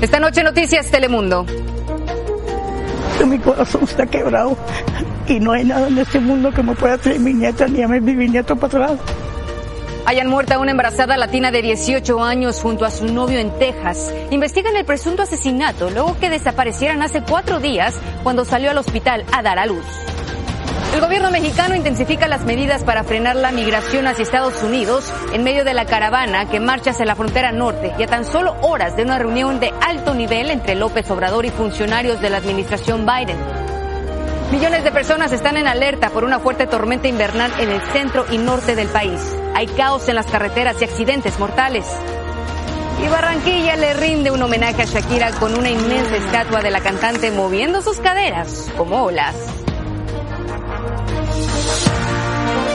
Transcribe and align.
Esta 0.00 0.20
noche 0.20 0.42
Noticias 0.42 0.90
Telemundo. 0.90 1.46
Mi 3.26 3.38
corazón 3.38 3.84
está 3.84 4.06
quebrado 4.06 4.56
y 5.26 5.40
no 5.40 5.52
hay 5.52 5.64
nada 5.64 5.88
en 5.88 5.96
este 5.98 6.20
mundo 6.20 6.52
que 6.52 6.62
me 6.62 6.74
pueda 6.74 6.98
traer 6.98 7.20
mi 7.20 7.32
nieta 7.32 7.66
ni 7.66 7.82
a 7.82 7.88
mi 7.88 8.00
nieto 8.28 8.54
para 8.56 8.84
atrás. 8.84 9.00
Hayan 10.06 10.28
muerta 10.28 10.58
una 10.58 10.72
embarazada 10.72 11.16
latina 11.16 11.50
de 11.50 11.62
18 11.62 12.22
años 12.22 12.60
junto 12.60 12.84
a 12.84 12.90
su 12.90 13.06
novio 13.06 13.38
en 13.38 13.50
Texas. 13.58 14.12
Investigan 14.30 14.76
el 14.76 14.84
presunto 14.84 15.22
asesinato 15.22 15.88
luego 15.88 16.18
que 16.18 16.28
desaparecieran 16.28 17.00
hace 17.00 17.22
cuatro 17.22 17.58
días 17.58 17.94
cuando 18.22 18.44
salió 18.44 18.70
al 18.70 18.78
hospital 18.78 19.24
a 19.32 19.42
dar 19.42 19.58
a 19.58 19.64
luz. 19.64 19.86
El 20.94 21.00
gobierno 21.00 21.32
mexicano 21.32 21.74
intensifica 21.74 22.28
las 22.28 22.44
medidas 22.44 22.84
para 22.84 23.02
frenar 23.02 23.34
la 23.34 23.50
migración 23.50 24.06
hacia 24.06 24.22
Estados 24.22 24.62
Unidos 24.62 25.12
en 25.32 25.42
medio 25.42 25.64
de 25.64 25.74
la 25.74 25.86
caravana 25.86 26.48
que 26.48 26.60
marcha 26.60 26.92
hacia 26.92 27.04
la 27.04 27.16
frontera 27.16 27.50
norte 27.50 27.92
y 27.98 28.04
a 28.04 28.06
tan 28.06 28.24
solo 28.24 28.54
horas 28.60 28.96
de 28.96 29.02
una 29.02 29.18
reunión 29.18 29.58
de 29.58 29.74
alto 29.84 30.14
nivel 30.14 30.52
entre 30.52 30.76
López 30.76 31.10
Obrador 31.10 31.46
y 31.46 31.50
funcionarios 31.50 32.20
de 32.20 32.30
la 32.30 32.36
administración 32.36 33.04
Biden. 33.04 33.36
Millones 34.52 34.84
de 34.84 34.92
personas 34.92 35.32
están 35.32 35.56
en 35.56 35.66
alerta 35.66 36.10
por 36.10 36.22
una 36.22 36.38
fuerte 36.38 36.68
tormenta 36.68 37.08
invernal 37.08 37.52
en 37.58 37.72
el 37.72 37.82
centro 37.92 38.24
y 38.30 38.38
norte 38.38 38.76
del 38.76 38.86
país. 38.86 39.20
Hay 39.52 39.66
caos 39.66 40.08
en 40.08 40.14
las 40.14 40.26
carreteras 40.26 40.80
y 40.80 40.84
accidentes 40.84 41.40
mortales. 41.40 41.86
Y 43.04 43.08
Barranquilla 43.08 43.74
le 43.74 43.94
rinde 43.94 44.30
un 44.30 44.40
homenaje 44.40 44.82
a 44.82 44.84
Shakira 44.84 45.32
con 45.32 45.58
una 45.58 45.70
inmensa 45.70 46.16
estatua 46.16 46.62
de 46.62 46.70
la 46.70 46.78
cantante 46.78 47.32
moviendo 47.32 47.82
sus 47.82 47.98
caderas 47.98 48.70
como 48.76 49.02
olas. 49.02 49.34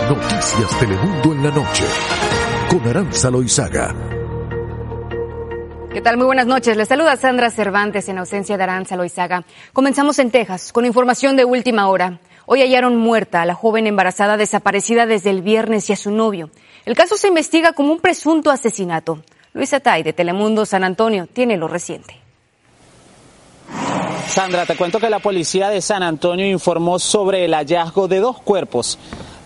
Noticias 0.10 0.80
Telemundo 0.80 1.34
en 1.34 1.44
la 1.44 1.52
noche. 1.52 1.84
Con 2.68 2.88
Aranza 2.88 3.30
Loizaga. 3.30 3.94
¿Qué 5.94 6.02
tal? 6.02 6.18
Muy 6.18 6.26
buenas 6.26 6.48
noches. 6.48 6.76
Les 6.76 6.88
saluda 6.88 7.16
Sandra 7.16 7.52
Cervantes 7.52 8.10
en 8.10 8.18
ausencia 8.18 8.58
de 8.58 8.64
Aranza 8.64 8.96
Loizaga. 8.96 9.46
Comenzamos 9.72 10.18
en 10.18 10.32
Texas 10.32 10.74
con 10.74 10.88
información 10.88 11.36
de 11.36 11.46
última 11.46 11.90
hora. 11.90 12.20
Hoy 12.48 12.62
hallaron 12.62 12.98
muerta 12.98 13.44
a 13.44 13.46
la 13.46 13.54
joven 13.54 13.86
embarazada 13.86 14.36
desaparecida 14.36 15.06
desde 15.06 15.30
el 15.30 15.44
viernes 15.44 15.88
y 15.92 15.94
a 15.94 15.96
su 15.96 16.10
novio. 16.10 16.50
El 16.86 16.96
caso 16.96 17.16
se 17.16 17.28
investiga 17.28 17.74
como 17.74 17.92
un 17.92 18.00
presunto 18.00 18.50
asesinato. 18.50 19.22
Luisa 19.54 19.80
Tay 19.80 20.02
de 20.02 20.14
Telemundo 20.14 20.66
San 20.66 20.84
Antonio 20.84 21.28
tiene 21.32 21.56
lo 21.56 21.68
reciente. 21.68 22.16
Sandra, 24.28 24.66
te 24.66 24.76
cuento 24.76 25.00
que 25.00 25.10
la 25.12 25.20
policía 25.20 25.70
de 25.70 25.82
San 25.82 26.02
Antonio 26.02 26.48
informó 26.48 26.98
sobre 26.98 27.46
el 27.46 27.54
hallazgo 27.54 28.08
de 28.08 28.20
dos 28.20 28.40
cuerpos 28.42 28.98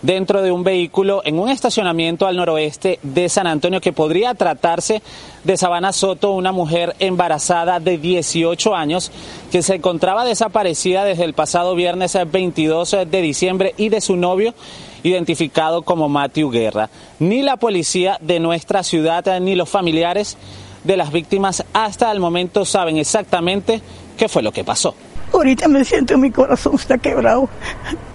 dentro 0.04 0.42
de 0.42 0.52
un 0.52 0.64
vehículo 0.64 1.22
en 1.24 1.38
un 1.38 1.48
estacionamiento 1.48 2.26
al 2.26 2.36
noroeste 2.36 2.98
de 3.02 3.30
San 3.30 3.46
Antonio 3.46 3.80
que 3.80 3.94
podría 3.94 4.34
tratarse 4.34 5.00
de 5.44 5.56
Sabana 5.56 5.94
Soto, 5.94 6.32
una 6.32 6.52
mujer 6.52 6.94
embarazada 6.98 7.80
de 7.80 7.96
18 7.96 8.76
años 8.76 9.10
que 9.50 9.62
se 9.62 9.76
encontraba 9.76 10.26
desaparecida 10.26 11.04
desde 11.04 11.24
el 11.24 11.32
pasado 11.32 11.74
viernes 11.74 12.18
22 12.30 12.96
de 13.06 13.22
diciembre 13.22 13.74
y 13.78 13.88
de 13.88 14.02
su 14.02 14.16
novio 14.16 14.54
identificado 15.02 15.80
como 15.82 16.10
Matthew 16.10 16.50
Guerra. 16.50 16.90
Ni 17.18 17.40
la 17.40 17.56
policía 17.56 18.18
de 18.20 18.40
nuestra 18.40 18.82
ciudad 18.82 19.40
ni 19.40 19.54
los 19.54 19.70
familiares 19.70 20.36
de 20.84 20.98
las 20.98 21.12
víctimas 21.12 21.64
hasta 21.72 22.12
el 22.12 22.20
momento 22.20 22.66
saben 22.66 22.98
exactamente 22.98 23.80
qué 24.18 24.28
fue 24.28 24.42
lo 24.42 24.52
que 24.52 24.64
pasó. 24.64 24.94
Ahorita 25.34 25.66
me 25.66 25.84
siento, 25.84 26.16
mi 26.16 26.30
corazón 26.30 26.76
está 26.76 26.96
quebrado 26.96 27.48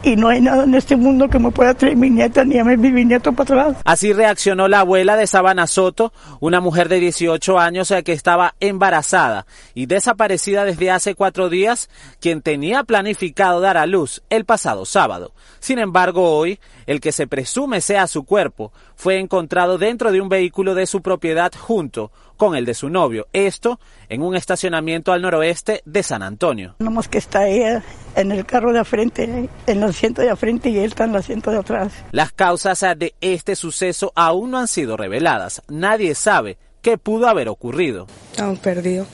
y 0.04 0.16
no 0.16 0.30
hay 0.30 0.40
nada 0.40 0.64
en 0.64 0.74
este 0.74 0.96
mundo 0.96 1.28
que 1.28 1.38
me 1.38 1.52
pueda 1.52 1.74
traer 1.74 1.98
mi 1.98 2.10
nieta 2.10 2.46
ni 2.46 2.58
a 2.58 2.64
mi 2.64 3.06
nieto 3.06 3.34
para 3.34 3.66
atrás. 3.66 3.82
Así 3.84 4.14
reaccionó 4.14 4.70
la 4.70 4.80
abuela 4.80 5.18
de 5.18 5.28
Sabana 5.28 5.68
Soto, 5.68 6.14
una 6.40 6.62
mujer 6.62 6.88
de 6.88 7.02
18 7.02 7.60
años 7.60 7.92
eh, 7.92 8.04
que 8.04 8.14
estaba 8.14 8.56
embarazada 8.62 9.46
y 9.76 9.86
desaparecida 9.86 10.64
desde 10.64 10.92
hace 10.92 11.14
cuatro 11.14 11.50
días, 11.50 11.90
quien 12.22 12.42
tenía 12.42 12.86
planificado 12.86 13.60
dar 13.60 13.76
a 13.76 13.86
luz 13.86 14.24
el 14.30 14.46
pasado 14.46 14.86
sábado. 14.86 15.34
Sin 15.60 15.78
embargo, 15.78 16.38
hoy, 16.38 16.60
el 16.86 17.02
que 17.02 17.12
se 17.12 17.28
presume 17.28 17.82
sea 17.82 18.08
su 18.08 18.24
cuerpo 18.24 18.72
fue 18.96 19.20
encontrado 19.20 19.78
dentro 19.78 20.14
de 20.14 20.22
un 20.22 20.30
vehículo 20.30 20.74
de 20.74 20.86
su 20.86 21.02
propiedad 21.02 21.52
junto 21.58 22.12
con 22.40 22.56
el 22.56 22.66
de 22.66 22.74
su 22.74 22.90
novio. 22.90 23.28
Esto 23.34 23.80
en 24.08 24.24
un 24.24 24.34
estacionamiento 24.34 25.12
al 25.12 25.22
noroeste 25.22 25.84
de 25.86 26.02
San 26.02 26.24
Antonio. 26.24 26.76
Nomás 26.80 27.10
que 27.10 27.18
está 27.18 27.50
ella 27.50 27.84
en 28.16 28.32
el 28.32 28.46
carro 28.46 28.72
de 28.72 28.84
frente, 28.86 29.26
en 29.26 29.50
el 29.68 29.84
asiento 29.84 30.22
de 30.22 30.34
frente 30.38 30.70
y 30.70 30.78
él 30.78 30.86
está 30.86 31.04
en 31.04 31.10
el 31.10 31.18
asiento 31.18 31.52
de 31.52 31.58
atrás. 31.58 31.92
Las 32.12 32.32
causas 32.32 32.80
de 32.98 33.14
este 33.20 33.58
suceso 33.58 34.14
aún 34.16 34.52
no 34.52 34.58
han 34.58 34.70
sido 34.70 34.96
reveladas. 34.96 35.62
Nadie 35.68 36.16
sabe 36.16 36.58
qué 36.82 36.98
pudo 36.98 37.28
haber 37.28 37.50
ocurrido. 37.50 38.08
Aún 38.40 38.56
perdido. 38.56 39.06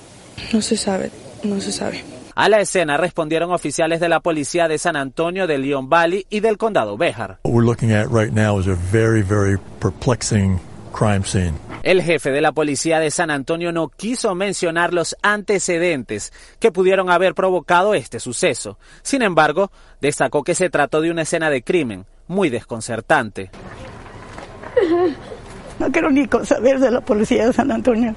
No 0.54 0.62
se 0.62 0.78
sabe, 0.78 1.10
no 1.44 1.60
se 1.60 1.72
sabe. 1.72 2.04
A 2.36 2.48
la 2.48 2.60
escena 2.60 2.96
respondieron 2.98 3.52
oficiales 3.52 4.00
de 4.00 4.10
la 4.10 4.20
policía 4.20 4.68
de 4.68 4.78
San 4.78 4.96
Antonio, 4.96 5.48
de 5.48 5.58
Leon 5.58 5.90
Valley 5.90 6.28
y 6.30 6.42
del 6.42 6.60
condado 6.60 6.96
Béjar. 6.96 7.40
What 7.44 7.54
we're 7.54 7.66
looking 7.66 7.92
at 7.92 8.08
right 8.12 8.32
now 8.32 8.60
is 8.60 8.68
a 8.68 8.76
very, 8.92 9.24
very 9.24 9.58
perplexing 9.80 10.60
crime 10.96 11.24
scene. 11.24 11.54
El 11.84 12.02
jefe 12.02 12.32
de 12.32 12.42
la 12.42 12.54
policía 12.54 13.00
de 13.00 13.12
San 13.12 13.30
Antonio 13.30 13.72
no 13.72 13.90
quiso 13.90 14.34
mencionar 14.34 14.94
los 14.94 15.16
antecedentes 15.22 16.32
que 16.60 16.72
pudieron 16.72 17.10
haber 17.12 17.36
provocado 17.36 17.94
este 17.94 18.20
suceso. 18.20 18.80
Sin 19.04 19.22
embargo, 19.22 19.72
destacó 20.02 20.44
que 20.44 20.56
se 20.56 20.70
trató 20.70 21.02
de 21.02 21.12
una 21.12 21.24
escena 21.24 21.50
de 21.50 21.64
crimen 21.64 22.06
muy 22.28 22.50
desconcertante. 22.50 23.52
No 25.78 25.92
quiero 25.92 26.10
ni 26.10 26.26
saber 26.46 26.80
de 26.80 26.90
la 26.90 27.02
policía 27.02 27.48
de 27.48 27.52
San 27.52 27.70
Antonio. 27.70 28.16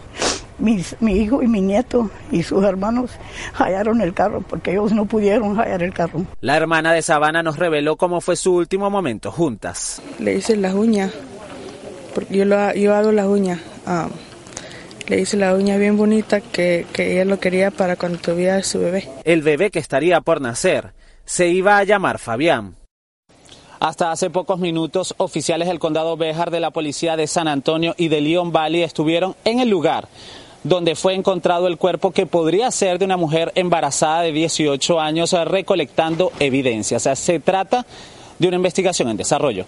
mi 0.58 1.12
hijo 1.12 1.42
y 1.42 1.48
mi 1.48 1.60
nieto 1.60 2.08
y 2.30 2.44
sus 2.44 2.62
hermanos 2.62 3.10
hallaron 3.54 4.00
el 4.00 4.14
carro 4.14 4.42
porque 4.42 4.70
ellos 4.70 4.92
no 4.92 5.06
pudieron 5.06 5.56
hallar 5.56 5.82
el 5.82 5.92
carro. 5.92 6.24
La 6.40 6.56
hermana 6.56 6.92
de 6.92 7.02
Sabana 7.02 7.42
nos 7.42 7.58
reveló 7.58 7.96
cómo 7.96 8.20
fue 8.20 8.36
su 8.36 8.54
último 8.54 8.90
momento 8.90 9.32
juntas. 9.32 10.00
Le 10.20 10.36
hice 10.36 10.56
las 10.56 10.74
uñas 10.74 11.12
yo, 12.30 12.44
lo, 12.44 12.74
yo 12.74 12.94
hago 12.94 13.12
las 13.12 13.26
uñas. 13.26 13.60
Ah, 13.86 14.08
le 15.06 15.20
hice 15.20 15.36
la 15.36 15.54
uña 15.54 15.76
bien 15.76 15.96
bonita 15.96 16.40
que, 16.40 16.86
que 16.92 17.12
ella 17.12 17.24
lo 17.24 17.40
quería 17.40 17.70
para 17.70 17.96
cuando 17.96 18.18
tuviera 18.18 18.62
su 18.62 18.78
bebé. 18.78 19.08
El 19.24 19.42
bebé 19.42 19.70
que 19.70 19.78
estaría 19.78 20.20
por 20.20 20.40
nacer 20.40 20.92
se 21.24 21.48
iba 21.48 21.78
a 21.78 21.84
llamar 21.84 22.18
Fabián. 22.18 22.76
Hasta 23.80 24.10
hace 24.10 24.28
pocos 24.28 24.58
minutos, 24.58 25.14
oficiales 25.18 25.68
del 25.68 25.78
condado 25.78 26.16
Béjar 26.16 26.50
de 26.50 26.60
la 26.60 26.72
policía 26.72 27.16
de 27.16 27.26
San 27.28 27.46
Antonio 27.46 27.94
y 27.96 28.08
de 28.08 28.20
Leon 28.20 28.50
Valley 28.50 28.82
estuvieron 28.82 29.36
en 29.44 29.60
el 29.60 29.68
lugar 29.68 30.08
donde 30.64 30.96
fue 30.96 31.14
encontrado 31.14 31.68
el 31.68 31.78
cuerpo 31.78 32.10
que 32.10 32.26
podría 32.26 32.70
ser 32.70 32.98
de 32.98 33.04
una 33.04 33.16
mujer 33.16 33.52
embarazada 33.54 34.22
de 34.22 34.32
18 34.32 35.00
años 35.00 35.32
recolectando 35.32 36.32
evidencia. 36.40 36.96
O 36.96 37.00
sea, 37.00 37.16
se 37.16 37.40
trata 37.40 37.86
de 38.38 38.48
una 38.48 38.56
investigación 38.56 39.08
en 39.08 39.16
desarrollo. 39.16 39.66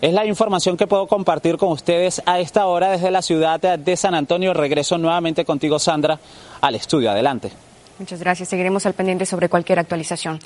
Es 0.00 0.12
la 0.12 0.24
información 0.24 0.76
que 0.76 0.86
puedo 0.86 1.08
compartir 1.08 1.56
con 1.56 1.70
ustedes 1.70 2.22
a 2.24 2.38
esta 2.38 2.66
hora 2.66 2.90
desde 2.90 3.10
la 3.10 3.20
ciudad 3.20 3.58
de 3.58 3.96
San 3.96 4.14
Antonio. 4.14 4.54
Regreso 4.54 4.96
nuevamente 4.96 5.44
contigo, 5.44 5.80
Sandra, 5.80 6.20
al 6.60 6.76
estudio. 6.76 7.10
Adelante. 7.10 7.50
Muchas 7.98 8.20
gracias. 8.20 8.48
Seguiremos 8.48 8.86
al 8.86 8.92
pendiente 8.94 9.26
sobre 9.26 9.48
cualquier 9.48 9.80
actualización. 9.80 10.38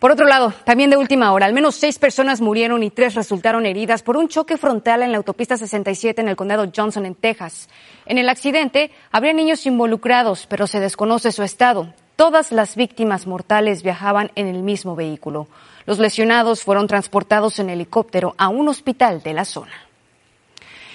Por 0.00 0.10
otro 0.10 0.26
lado, 0.26 0.52
también 0.64 0.90
de 0.90 0.96
última 0.96 1.32
hora, 1.32 1.46
al 1.46 1.52
menos 1.52 1.76
seis 1.76 2.00
personas 2.00 2.40
murieron 2.40 2.82
y 2.82 2.90
tres 2.90 3.14
resultaron 3.14 3.66
heridas 3.66 4.02
por 4.02 4.16
un 4.16 4.26
choque 4.26 4.56
frontal 4.56 5.04
en 5.04 5.12
la 5.12 5.18
autopista 5.18 5.56
67 5.56 6.20
en 6.20 6.28
el 6.28 6.34
condado 6.34 6.68
Johnson, 6.74 7.06
en 7.06 7.14
Texas. 7.14 7.68
En 8.04 8.18
el 8.18 8.28
accidente 8.28 8.90
habría 9.12 9.32
niños 9.32 9.64
involucrados, 9.64 10.48
pero 10.48 10.66
se 10.66 10.80
desconoce 10.80 11.30
su 11.30 11.44
estado. 11.44 11.94
Todas 12.16 12.50
las 12.50 12.74
víctimas 12.74 13.28
mortales 13.28 13.84
viajaban 13.84 14.32
en 14.34 14.48
el 14.48 14.64
mismo 14.64 14.96
vehículo. 14.96 15.46
Los 15.86 15.98
lesionados 15.98 16.62
fueron 16.62 16.86
transportados 16.86 17.58
en 17.58 17.70
helicóptero 17.70 18.34
a 18.38 18.48
un 18.48 18.68
hospital 18.68 19.22
de 19.22 19.34
la 19.34 19.44
zona. 19.44 19.72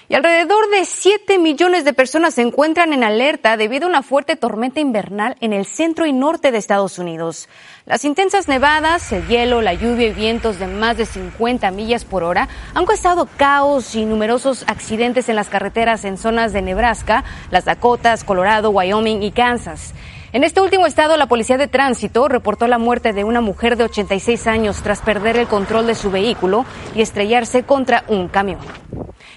Y 0.09 0.15
alrededor 0.15 0.69
de 0.69 0.85
7 0.85 1.37
millones 1.37 1.83
de 1.83 1.91
personas 1.91 2.35
se 2.35 2.41
encuentran 2.41 2.93
en 2.93 3.03
alerta 3.03 3.57
debido 3.57 3.87
a 3.87 3.89
una 3.89 4.03
fuerte 4.03 4.37
tormenta 4.37 4.79
invernal 4.79 5.35
en 5.41 5.51
el 5.51 5.65
centro 5.65 6.05
y 6.05 6.13
norte 6.13 6.51
de 6.51 6.57
Estados 6.57 6.97
Unidos. 6.97 7.49
Las 7.85 8.05
intensas 8.05 8.47
nevadas, 8.47 9.11
el 9.11 9.27
hielo, 9.27 9.61
la 9.61 9.73
lluvia 9.73 10.07
y 10.07 10.13
vientos 10.13 10.59
de 10.59 10.67
más 10.67 10.95
de 10.95 11.05
50 11.05 11.71
millas 11.71 12.05
por 12.05 12.23
hora 12.23 12.47
han 12.73 12.85
causado 12.85 13.27
caos 13.35 13.95
y 13.95 14.05
numerosos 14.05 14.63
accidentes 14.67 15.27
en 15.27 15.35
las 15.35 15.49
carreteras 15.49 16.05
en 16.05 16.17
zonas 16.17 16.53
de 16.53 16.61
Nebraska, 16.61 17.25
las 17.51 17.65
Dakotas, 17.65 18.23
Colorado, 18.23 18.69
Wyoming 18.69 19.23
y 19.23 19.31
Kansas. 19.31 19.93
En 20.37 20.43
este 20.43 20.61
último 20.61 20.85
estado, 20.85 21.17
la 21.17 21.25
Policía 21.25 21.57
de 21.57 21.67
Tránsito 21.67 22.27
reportó 22.27 22.67
la 22.67 22.77
muerte 22.77 23.11
de 23.11 23.23
una 23.23 23.41
mujer 23.41 23.75
de 23.75 23.85
86 23.85 24.45
años 24.45 24.83
tras 24.83 25.01
perder 25.01 25.35
el 25.35 25.47
control 25.47 25.87
de 25.87 25.95
su 25.95 26.11
vehículo 26.11 26.63
y 26.93 27.01
estrellarse 27.01 27.63
contra 27.63 28.03
un 28.07 28.27
camión. 28.27 28.59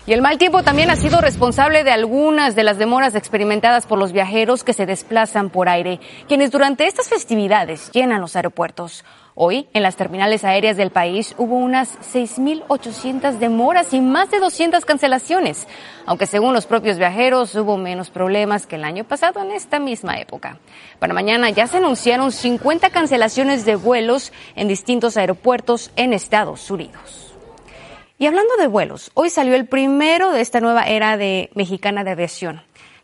Y 0.05 0.13
el 0.13 0.21
mal 0.21 0.37
tiempo 0.37 0.63
también 0.63 0.91
ha 0.91 0.97
sido 0.97 1.23
responsable 1.23 1.85
de 1.85 1.91
algunas 1.91 2.55
de 2.55 2.65
las 2.65 2.77
demoras 2.77 3.15
experimentadas 3.15 3.87
por 3.87 3.99
los 3.99 4.13
viajeros 4.13 4.63
que 4.63 4.75
se 4.75 4.85
desplazan 4.85 5.49
por 5.49 5.71
aire, 5.71 6.01
quienes 6.29 6.51
durante 6.51 6.87
estas 6.87 7.09
festividades 7.09 7.91
llenan 7.93 8.21
los 8.21 8.37
aeropuertos. 8.37 9.03
Hoy, 9.43 9.69
en 9.73 9.83
las 9.83 9.97
terminales 9.97 10.45
aéreas 10.45 10.77
del 10.77 10.91
país 10.91 11.35
hubo 11.39 11.57
unas 11.57 11.99
6.800 12.13 13.39
demoras 13.39 13.95
y 13.95 14.03
más 14.03 14.31
de 14.31 14.39
200 14.39 14.85
cancelaciones, 14.85 15.67
aunque 16.05 16.27
según 16.27 16.53
los 16.53 16.67
propios 16.67 16.99
viajeros 16.99 17.55
hubo 17.55 17.79
menos 17.79 18.11
problemas 18.11 18.67
que 18.67 18.77
el 18.77 18.85
año 18.85 19.05
pasado 19.05 19.41
en 19.41 19.53
esta 19.53 19.79
misma 19.79 20.19
época. 20.19 20.59
Para 20.99 21.15
mañana 21.15 21.49
ya 21.49 21.67
se 21.67 21.79
anunciaron 21.79 22.33
50 22.33 22.91
cancelaciones 22.91 23.65
de 23.65 23.77
vuelos 23.77 24.31
en 24.57 24.69
distintos 24.69 25.17
aeropuertos 25.17 25.91
en 25.97 26.13
Estados 26.13 26.71
Unidos. 26.71 27.33
Y 28.19 28.27
hablando 28.27 28.55
de 28.59 28.67
vuelos, 28.67 29.11
hoy 29.15 29.31
salió 29.31 29.55
el 29.55 29.65
primero 29.65 30.33
de 30.33 30.43
esta 30.43 30.61
nueva 30.61 30.83
era 30.83 31.17
de 31.17 31.49
mexicana 31.55 32.05
de 32.05 32.11
aviación. 32.11 32.61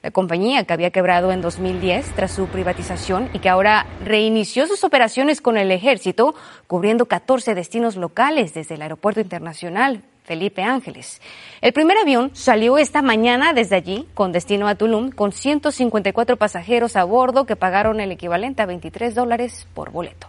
La 0.07 0.13
compañía 0.13 0.63
que 0.63 0.73
había 0.73 0.93
quebrado 0.93 1.33
en 1.33 1.41
2010 1.41 2.13
tras 2.15 2.31
su 2.31 2.47
privatización 2.47 3.29
y 3.33 3.41
que 3.41 3.49
ahora 3.49 3.87
reinició 4.05 4.69
sus 4.69 4.85
operaciones 4.85 5.41
con 5.41 5.57
el 5.57 5.73
ejército, 5.73 6.37
cubriendo 6.69 7.07
14 7.07 7.57
destinos 7.57 7.97
locales 7.97 8.55
desde 8.55 8.77
el 8.77 8.83
Aeropuerto 8.83 9.19
Internacional 9.19 10.05
Felipe 10.23 10.63
Ángeles. 10.63 11.21
El 11.61 11.73
primer 11.73 11.99
avión 11.99 12.31
salió 12.35 12.79
esta 12.79 13.03
mañana 13.03 13.53
desde 13.53 13.75
allí, 13.75 14.07
con 14.15 14.31
destino 14.31 14.69
a 14.69 14.77
Tulum, 14.77 15.11
con 15.11 15.33
154 15.33 16.37
pasajeros 16.37 16.95
a 16.95 17.03
bordo 17.03 17.45
que 17.45 17.57
pagaron 17.57 17.99
el 17.99 18.13
equivalente 18.13 18.63
a 18.63 18.67
23 18.67 19.13
dólares 19.13 19.67
por 19.75 19.91
boleto. 19.91 20.29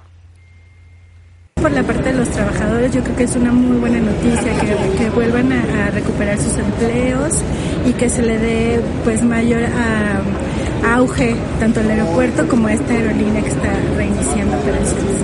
Por 1.61 1.71
la 1.71 1.83
parte 1.83 2.11
de 2.11 2.13
los 2.13 2.29
trabajadores, 2.29 2.93
yo 2.93 3.03
creo 3.03 3.15
que 3.15 3.23
es 3.23 3.35
una 3.35 3.51
muy 3.51 3.77
buena 3.77 3.99
noticia 3.99 4.53
que, 4.97 5.09
vuelvan 5.09 5.51
a, 5.51 5.89
recuperar 5.89 6.37
sus 6.37 6.55
empleos 6.57 7.41
y 7.85 7.93
que 7.93 8.09
se 8.09 8.21
le 8.21 8.37
dé 8.37 8.81
pues 9.03 9.23
mayor 9.23 9.63
a, 9.63 10.95
auge 10.95 11.35
tanto 11.59 11.79
al 11.79 11.89
aeropuerto 11.89 12.47
como 12.47 12.67
a 12.67 12.73
esta 12.73 12.93
aerolínea 12.93 13.41
que 13.41 13.49
está 13.49 13.73
reiniciando 13.95 14.57
operaciones. 14.57 15.23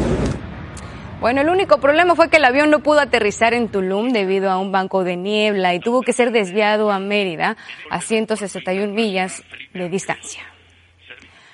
Bueno, 1.21 1.41
el 1.41 1.49
único 1.49 1.77
problema 1.79 2.15
fue 2.15 2.29
que 2.29 2.37
el 2.37 2.45
avión 2.45 2.69
no 2.69 2.79
pudo 2.79 2.99
aterrizar 2.99 3.53
en 3.53 3.69
Tulum 3.69 4.11
debido 4.11 4.49
a 4.49 4.57
un 4.57 4.71
banco 4.71 5.03
de 5.03 5.15
niebla 5.15 5.73
y 5.73 5.79
tuvo 5.79 6.01
que 6.01 6.11
ser 6.11 6.31
desviado 6.31 6.91
a 6.91 6.99
Mérida 6.99 7.55
a 7.89 8.01
161 8.01 8.91
millas 8.93 9.41
de 9.73 9.87
distancia. 9.87 10.52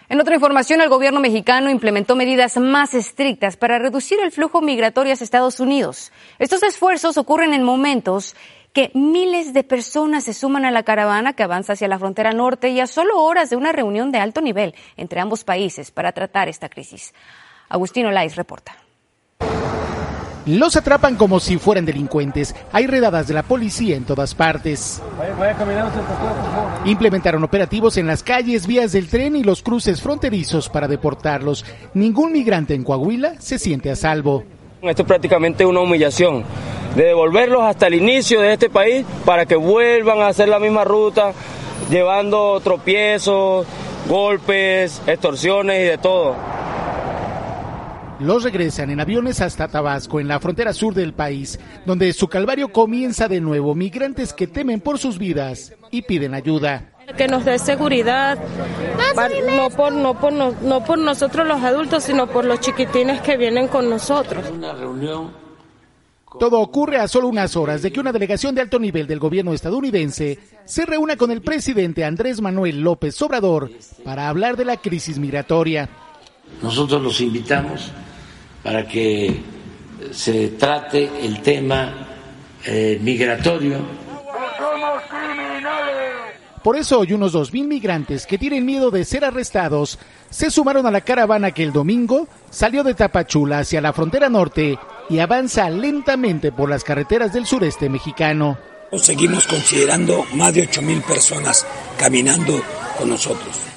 En 0.09 0.19
otra 0.19 0.33
información, 0.33 0.81
el 0.81 0.89
gobierno 0.89 1.19
mexicano 1.19 1.69
implementó 1.69 2.15
medidas 2.15 2.57
más 2.57 2.95
estrictas 2.95 3.57
para 3.57 3.77
reducir 3.77 4.19
el 4.19 4.31
flujo 4.31 4.59
migratorio 4.59 5.13
hacia 5.13 5.23
Estados 5.23 5.59
Unidos. 5.59 6.11
Estos 6.39 6.63
esfuerzos 6.63 7.19
ocurren 7.19 7.53
en 7.53 7.61
momentos 7.61 8.35
que 8.73 8.89
miles 8.95 9.53
de 9.53 9.63
personas 9.63 10.23
se 10.23 10.33
suman 10.33 10.65
a 10.65 10.71
la 10.71 10.81
caravana 10.81 11.33
que 11.33 11.43
avanza 11.43 11.73
hacia 11.73 11.87
la 11.87 11.99
frontera 11.99 12.31
norte 12.31 12.69
y 12.69 12.79
a 12.79 12.87
solo 12.87 13.21
horas 13.21 13.51
de 13.51 13.55
una 13.55 13.71
reunión 13.71 14.11
de 14.11 14.17
alto 14.17 14.41
nivel 14.41 14.73
entre 14.97 15.19
ambos 15.19 15.43
países 15.43 15.91
para 15.91 16.11
tratar 16.11 16.49
esta 16.49 16.69
crisis. 16.69 17.13
Agustino 17.69 18.09
Lais 18.09 18.35
reporta. 18.35 18.75
Los 20.49 20.75
atrapan 20.75 21.15
como 21.15 21.39
si 21.39 21.59
fueran 21.59 21.85
delincuentes. 21.85 22.55
Hay 22.71 22.87
redadas 22.87 23.27
de 23.27 23.35
la 23.35 23.43
policía 23.43 23.95
en 23.95 24.03
todas 24.03 24.33
partes. 24.33 24.99
Implementaron 26.85 27.43
operativos 27.43 27.97
en 27.97 28.07
las 28.07 28.23
calles, 28.23 28.65
vías 28.65 28.91
del 28.91 29.09
tren 29.09 29.35
y 29.35 29.43
los 29.43 29.61
cruces 29.61 30.01
fronterizos 30.01 30.67
para 30.67 30.87
deportarlos. 30.87 31.63
Ningún 31.93 32.31
migrante 32.31 32.73
en 32.73 32.83
Coahuila 32.83 33.39
se 33.39 33.59
siente 33.59 33.91
a 33.91 33.95
salvo. 33.95 34.43
Esto 34.81 35.03
es 35.03 35.07
prácticamente 35.07 35.67
una 35.67 35.81
humillación, 35.81 36.43
de 36.95 37.03
devolverlos 37.03 37.61
hasta 37.61 37.85
el 37.85 37.93
inicio 37.93 38.41
de 38.41 38.53
este 38.53 38.71
país 38.71 39.05
para 39.25 39.45
que 39.45 39.55
vuelvan 39.55 40.17
a 40.17 40.29
hacer 40.29 40.49
la 40.49 40.57
misma 40.57 40.83
ruta, 40.83 41.31
llevando 41.91 42.59
tropiezos, 42.63 43.67
golpes, 44.07 44.99
extorsiones 45.05 45.79
y 45.81 45.83
de 45.83 45.97
todo. 45.99 46.35
Los 48.19 48.43
regresan 48.43 48.89
en 48.89 48.99
aviones 48.99 49.41
hasta 49.41 49.69
Tabasco, 49.69 50.19
en 50.19 50.27
la 50.27 50.39
frontera 50.39 50.73
sur 50.73 50.93
del 50.93 51.13
país, 51.13 51.59
donde 51.85 52.11
su 52.11 52.27
calvario 52.27 52.69
comienza 52.69 53.27
de 53.27 53.39
nuevo. 53.39 53.75
Migrantes 53.75 54.33
que 54.33 54.47
temen 54.47 54.81
por 54.81 54.99
sus 54.99 55.17
vidas 55.17 55.73
y 55.89 56.01
piden 56.01 56.33
ayuda. 56.33 56.91
Que 57.17 57.27
nos 57.27 57.45
dé 57.45 57.57
seguridad, 57.57 58.37
no 58.37 59.69
por, 59.69 59.91
no, 59.93 60.19
por, 60.19 60.33
no, 60.33 60.53
no 60.61 60.83
por 60.83 60.99
nosotros 60.99 61.47
los 61.47 61.61
adultos, 61.63 62.03
sino 62.03 62.27
por 62.27 62.45
los 62.45 62.59
chiquitines 62.59 63.21
que 63.21 63.37
vienen 63.37 63.67
con 63.67 63.89
nosotros. 63.89 64.45
Una 64.51 64.73
reunión 64.73 65.49
todo 66.37 66.59
ocurre 66.59 66.97
a 66.97 67.07
solo 67.07 67.27
unas 67.27 67.55
horas 67.55 67.81
de 67.81 67.91
que 67.91 67.99
una 67.99 68.11
delegación 68.11 68.53
de 68.53 68.61
alto 68.61 68.77
nivel 68.77 69.07
del 69.07 69.17
gobierno 69.17 69.53
estadounidense 69.53 70.37
se 70.63 70.85
reúna 70.85 71.17
con 71.17 71.31
el 71.31 71.41
presidente 71.41 72.05
Andrés 72.05 72.39
Manuel 72.39 72.81
López 72.81 73.19
Obrador 73.23 73.71
para 74.03 74.29
hablar 74.29 74.55
de 74.55 74.65
la 74.65 74.77
crisis 74.77 75.17
migratoria. 75.17 75.89
Nosotros 76.61 77.01
los 77.01 77.19
invitamos 77.21 77.91
para 78.63 78.87
que 78.87 79.41
se 80.11 80.49
trate 80.49 81.09
el 81.21 81.41
tema 81.41 82.07
eh, 82.65 82.99
migratorio. 83.01 83.77
Por 86.63 86.75
eso 86.75 86.99
hoy 86.99 87.13
unos 87.13 87.33
2.000 87.33 87.67
migrantes 87.67 88.25
que 88.25 88.37
tienen 88.37 88.65
miedo 88.65 88.91
de 88.91 89.05
ser 89.05 89.23
arrestados 89.23 89.97
se 90.29 90.51
sumaron 90.51 90.85
a 90.85 90.91
la 90.91 91.01
caravana 91.01 91.51
que 91.51 91.63
el 91.63 91.71
domingo 91.71 92.27
salió 92.49 92.83
de 92.83 92.93
Tapachula 92.93 93.59
hacia 93.59 93.79
la 93.79 93.93
frontera 93.93 94.29
norte 94.29 94.77
y 95.09 95.19
avanza 95.19 95.69
lentamente 95.69 96.51
por 96.51 96.69
las 96.69 96.83
carreteras 96.83 97.31
del 97.33 97.45
sureste 97.45 97.87
mexicano. 97.87 98.57
Seguimos 98.97 99.47
considerando 99.47 100.25
más 100.33 100.53
de 100.53 100.67
8.000 100.67 101.01
personas 101.03 101.65
caminando 101.97 102.61
con 102.97 103.09
nosotros. 103.09 103.68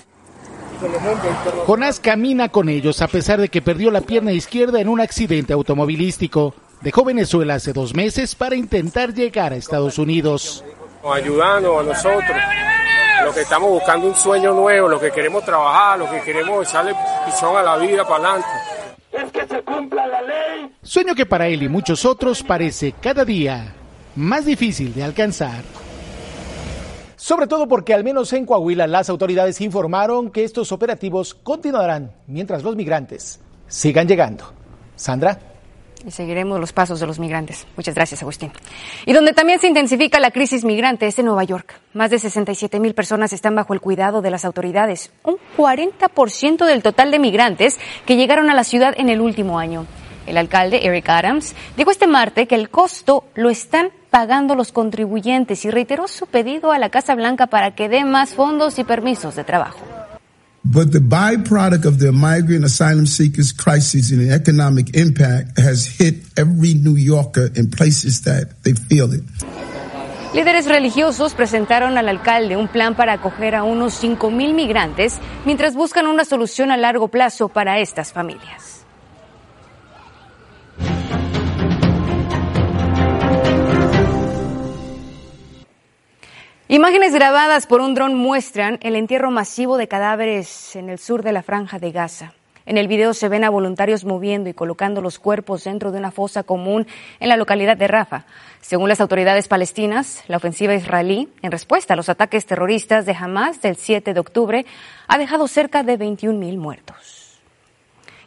Jonás 1.66 2.00
camina 2.00 2.48
con 2.48 2.68
ellos 2.68 3.02
a 3.02 3.08
pesar 3.08 3.40
de 3.40 3.48
que 3.48 3.62
perdió 3.62 3.90
la 3.90 4.00
pierna 4.00 4.32
izquierda 4.32 4.80
en 4.80 4.88
un 4.88 5.00
accidente 5.00 5.52
automovilístico. 5.52 6.54
Dejó 6.80 7.04
Venezuela 7.04 7.54
hace 7.54 7.72
dos 7.72 7.94
meses 7.94 8.34
para 8.34 8.56
intentar 8.56 9.14
llegar 9.14 9.52
a 9.52 9.56
Estados 9.56 9.98
Unidos. 9.98 10.64
Ayudando 11.04 11.80
a 11.80 11.82
nosotros, 11.82 12.36
lo 13.24 13.32
que 13.32 13.42
estamos 13.42 13.70
buscando 13.70 14.08
un 14.08 14.14
sueño 14.14 14.52
nuevo, 14.52 14.88
lo 14.88 15.00
que 15.00 15.10
queremos 15.10 15.44
trabajar, 15.44 15.98
lo 15.98 16.10
que 16.10 16.20
queremos 16.22 16.68
echarle 16.68 16.94
pisón 17.24 17.56
a 17.56 17.62
la 17.62 17.76
vida 17.76 18.06
para 18.06 18.30
adelante. 18.30 18.48
Es 19.12 19.30
que 19.30 19.46
se 19.46 19.62
cumpla 19.62 20.06
la 20.06 20.22
ley. 20.22 20.72
Sueño 20.82 21.14
que 21.14 21.26
para 21.26 21.46
él 21.46 21.62
y 21.62 21.68
muchos 21.68 22.04
otros 22.04 22.42
parece 22.42 22.92
cada 23.00 23.24
día 23.24 23.74
más 24.16 24.44
difícil 24.44 24.94
de 24.94 25.04
alcanzar. 25.04 25.62
Sobre 27.22 27.46
todo 27.46 27.68
porque 27.68 27.94
al 27.94 28.02
menos 28.02 28.32
en 28.32 28.44
Coahuila 28.44 28.88
las 28.88 29.08
autoridades 29.08 29.60
informaron 29.60 30.32
que 30.32 30.42
estos 30.42 30.72
operativos 30.72 31.34
continuarán 31.34 32.10
mientras 32.26 32.64
los 32.64 32.74
migrantes 32.74 33.38
sigan 33.68 34.08
llegando. 34.08 34.52
Sandra. 34.96 35.38
Y 36.04 36.10
seguiremos 36.10 36.58
los 36.58 36.72
pasos 36.72 36.98
de 36.98 37.06
los 37.06 37.20
migrantes. 37.20 37.64
Muchas 37.76 37.94
gracias, 37.94 38.22
Agustín. 38.22 38.50
Y 39.06 39.12
donde 39.12 39.34
también 39.34 39.60
se 39.60 39.68
intensifica 39.68 40.18
la 40.18 40.32
crisis 40.32 40.64
migrante 40.64 41.06
es 41.06 41.16
en 41.20 41.26
Nueva 41.26 41.44
York. 41.44 41.74
Más 41.94 42.10
de 42.10 42.18
67 42.18 42.80
mil 42.80 42.92
personas 42.92 43.32
están 43.32 43.54
bajo 43.54 43.72
el 43.72 43.80
cuidado 43.80 44.20
de 44.20 44.30
las 44.32 44.44
autoridades. 44.44 45.12
Un 45.22 45.36
40% 45.56 46.66
del 46.66 46.82
total 46.82 47.12
de 47.12 47.20
migrantes 47.20 47.78
que 48.04 48.16
llegaron 48.16 48.50
a 48.50 48.54
la 48.56 48.64
ciudad 48.64 48.94
en 48.96 49.08
el 49.08 49.20
último 49.20 49.60
año. 49.60 49.86
El 50.26 50.38
alcalde 50.38 50.84
Eric 50.84 51.08
Adams 51.08 51.54
dijo 51.76 51.92
este 51.92 52.08
martes 52.08 52.48
que 52.48 52.56
el 52.56 52.68
costo 52.68 53.26
lo 53.36 53.48
están 53.48 53.92
pagando 54.12 54.54
los 54.54 54.70
contribuyentes 54.70 55.64
y 55.64 55.70
reiteró 55.70 56.06
su 56.06 56.26
pedido 56.26 56.70
a 56.70 56.78
la 56.78 56.90
Casa 56.90 57.14
Blanca 57.14 57.48
para 57.48 57.74
que 57.74 57.88
dé 57.88 58.04
más 58.04 58.30
fondos 58.30 58.78
y 58.78 58.84
permisos 58.84 59.34
de 59.34 59.42
trabajo. 59.42 59.80
But 60.64 60.92
the 60.92 61.00
byproduct 61.00 61.86
of 61.86 61.98
the 61.98 62.12
migrant 62.12 62.64
asylum 62.64 63.06
seekers 63.06 63.52
crisis 63.52 64.12
and 64.12 64.20
the 64.20 64.32
economic 64.32 64.94
impact 64.94 65.58
has 65.58 65.86
hit 65.98 66.22
every 66.36 66.74
New 66.74 66.96
Yorker 66.96 67.50
in 67.56 67.68
places 67.68 68.22
that 68.22 68.62
they 68.62 68.74
feel 68.74 69.12
it. 69.12 69.24
Líderes 70.34 70.66
religiosos 70.66 71.34
presentaron 71.34 71.98
al 71.98 72.08
alcalde 72.08 72.56
un 72.56 72.68
plan 72.68 72.94
para 72.94 73.14
acoger 73.14 73.54
a 73.54 73.64
unos 73.64 74.02
5.000 74.02 74.54
migrantes 74.54 75.18
mientras 75.44 75.74
buscan 75.74 76.06
una 76.06 76.24
solución 76.24 76.70
a 76.70 76.76
largo 76.76 77.08
plazo 77.08 77.48
para 77.48 77.80
estas 77.80 78.12
familias. 78.12 78.71
Imágenes 86.72 87.12
grabadas 87.12 87.66
por 87.66 87.82
un 87.82 87.94
dron 87.94 88.14
muestran 88.14 88.78
el 88.80 88.96
entierro 88.96 89.30
masivo 89.30 89.76
de 89.76 89.88
cadáveres 89.88 90.74
en 90.74 90.88
el 90.88 90.98
sur 90.98 91.22
de 91.22 91.30
la 91.30 91.42
franja 91.42 91.78
de 91.78 91.92
Gaza. 91.92 92.32
En 92.64 92.78
el 92.78 92.88
video 92.88 93.12
se 93.12 93.28
ven 93.28 93.44
a 93.44 93.50
voluntarios 93.50 94.06
moviendo 94.06 94.48
y 94.48 94.54
colocando 94.54 95.02
los 95.02 95.18
cuerpos 95.18 95.64
dentro 95.64 95.92
de 95.92 95.98
una 95.98 96.10
fosa 96.10 96.44
común 96.44 96.86
en 97.20 97.28
la 97.28 97.36
localidad 97.36 97.76
de 97.76 97.88
Rafa. 97.88 98.24
Según 98.62 98.88
las 98.88 99.02
autoridades 99.02 99.48
palestinas, 99.48 100.24
la 100.28 100.38
ofensiva 100.38 100.74
israelí, 100.74 101.28
en 101.42 101.52
respuesta 101.52 101.92
a 101.92 101.96
los 101.98 102.08
ataques 102.08 102.46
terroristas 102.46 103.04
de 103.04 103.16
Hamas 103.20 103.60
del 103.60 103.76
7 103.76 104.14
de 104.14 104.20
octubre, 104.20 104.64
ha 105.08 105.18
dejado 105.18 105.48
cerca 105.48 105.82
de 105.82 105.98
21.000 105.98 106.56
muertos. 106.56 107.21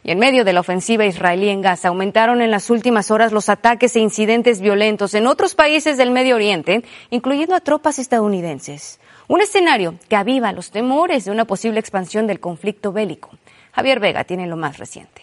Y 0.06 0.12
en 0.12 0.20
medio 0.20 0.44
de 0.44 0.52
la 0.52 0.60
ofensiva 0.60 1.04
israelí 1.04 1.48
en 1.48 1.62
Gaza 1.62 1.88
aumentaron 1.88 2.40
en 2.40 2.52
las 2.52 2.70
últimas 2.70 3.10
horas 3.10 3.32
los 3.32 3.48
ataques 3.48 3.96
e 3.96 3.98
incidentes 3.98 4.60
violentos 4.60 5.14
en 5.14 5.26
otros 5.26 5.56
países 5.56 5.96
del 5.96 6.12
Medio 6.12 6.36
Oriente, 6.36 6.84
incluyendo 7.10 7.56
a 7.56 7.60
tropas 7.60 7.98
estadounidenses. 7.98 9.00
Un 9.26 9.40
escenario 9.40 9.96
que 10.08 10.14
aviva 10.14 10.52
los 10.52 10.70
temores 10.70 11.24
de 11.24 11.32
una 11.32 11.44
posible 11.44 11.80
expansión 11.80 12.28
del 12.28 12.38
conflicto 12.38 12.92
bélico. 12.92 13.30
Javier 13.72 13.98
Vega 13.98 14.22
tiene 14.22 14.46
lo 14.46 14.56
más 14.56 14.78
reciente. 14.78 15.22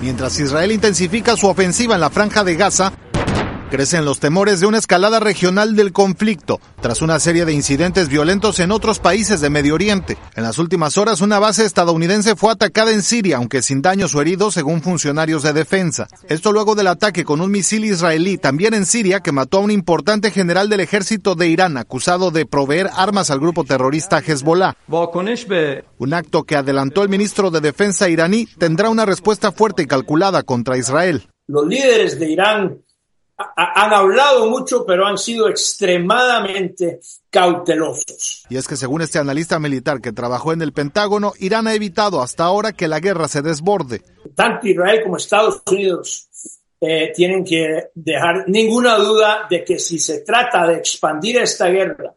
Mientras 0.00 0.38
Israel 0.38 0.70
intensifica 0.70 1.36
su 1.36 1.48
ofensiva 1.48 1.96
en 1.96 2.00
la 2.02 2.10
franja 2.10 2.44
de 2.44 2.54
Gaza, 2.54 2.92
Crecen 3.70 4.04
los 4.04 4.20
temores 4.20 4.60
de 4.60 4.66
una 4.66 4.78
escalada 4.78 5.18
regional 5.18 5.74
del 5.74 5.92
conflicto, 5.92 6.60
tras 6.80 7.02
una 7.02 7.18
serie 7.18 7.44
de 7.44 7.52
incidentes 7.52 8.08
violentos 8.08 8.60
en 8.60 8.70
otros 8.70 9.00
países 9.00 9.40
de 9.40 9.50
Medio 9.50 9.74
Oriente. 9.74 10.16
En 10.36 10.44
las 10.44 10.58
últimas 10.58 10.96
horas, 10.98 11.20
una 11.20 11.40
base 11.40 11.64
estadounidense 11.64 12.36
fue 12.36 12.52
atacada 12.52 12.92
en 12.92 13.02
Siria, 13.02 13.38
aunque 13.38 13.62
sin 13.62 13.82
daños 13.82 14.14
o 14.14 14.22
heridos, 14.22 14.54
según 14.54 14.82
funcionarios 14.82 15.42
de 15.42 15.52
defensa. 15.52 16.06
Esto 16.28 16.52
luego 16.52 16.76
del 16.76 16.86
ataque 16.86 17.24
con 17.24 17.40
un 17.40 17.50
misil 17.50 17.84
israelí, 17.84 18.38
también 18.38 18.72
en 18.72 18.86
Siria, 18.86 19.18
que 19.18 19.32
mató 19.32 19.58
a 19.58 19.62
un 19.62 19.72
importante 19.72 20.30
general 20.30 20.68
del 20.68 20.78
ejército 20.78 21.34
de 21.34 21.48
Irán, 21.48 21.76
acusado 21.76 22.30
de 22.30 22.46
proveer 22.46 22.88
armas 22.94 23.30
al 23.30 23.40
grupo 23.40 23.64
terrorista 23.64 24.22
Hezbollah. 24.24 24.76
Un 25.98 26.14
acto 26.14 26.44
que 26.44 26.54
adelantó 26.54 27.02
el 27.02 27.08
ministro 27.08 27.50
de 27.50 27.60
Defensa 27.60 28.08
iraní 28.08 28.46
tendrá 28.58 28.90
una 28.90 29.04
respuesta 29.04 29.50
fuerte 29.50 29.82
y 29.82 29.86
calculada 29.86 30.44
contra 30.44 30.78
Israel. 30.78 31.28
Los 31.48 31.66
líderes 31.66 32.18
de 32.18 32.30
Irán 32.30 32.78
han 33.38 33.92
hablado 33.92 34.48
mucho, 34.48 34.86
pero 34.86 35.06
han 35.06 35.18
sido 35.18 35.48
extremadamente 35.48 37.00
cautelosos. 37.30 38.46
Y 38.48 38.56
es 38.56 38.66
que 38.66 38.76
según 38.76 39.02
este 39.02 39.18
analista 39.18 39.58
militar 39.58 40.00
que 40.00 40.12
trabajó 40.12 40.52
en 40.52 40.62
el 40.62 40.72
Pentágono, 40.72 41.32
Irán 41.38 41.66
ha 41.66 41.74
evitado 41.74 42.22
hasta 42.22 42.44
ahora 42.44 42.72
que 42.72 42.88
la 42.88 43.00
guerra 43.00 43.28
se 43.28 43.42
desborde. 43.42 44.02
Tanto 44.34 44.66
Israel 44.66 45.02
como 45.02 45.18
Estados 45.18 45.62
Unidos 45.70 46.28
eh, 46.80 47.12
tienen 47.14 47.44
que 47.44 47.88
dejar 47.94 48.48
ninguna 48.48 48.96
duda 48.96 49.46
de 49.50 49.64
que 49.64 49.78
si 49.78 49.98
se 49.98 50.20
trata 50.20 50.66
de 50.66 50.76
expandir 50.76 51.38
esta 51.38 51.68
guerra, 51.68 52.14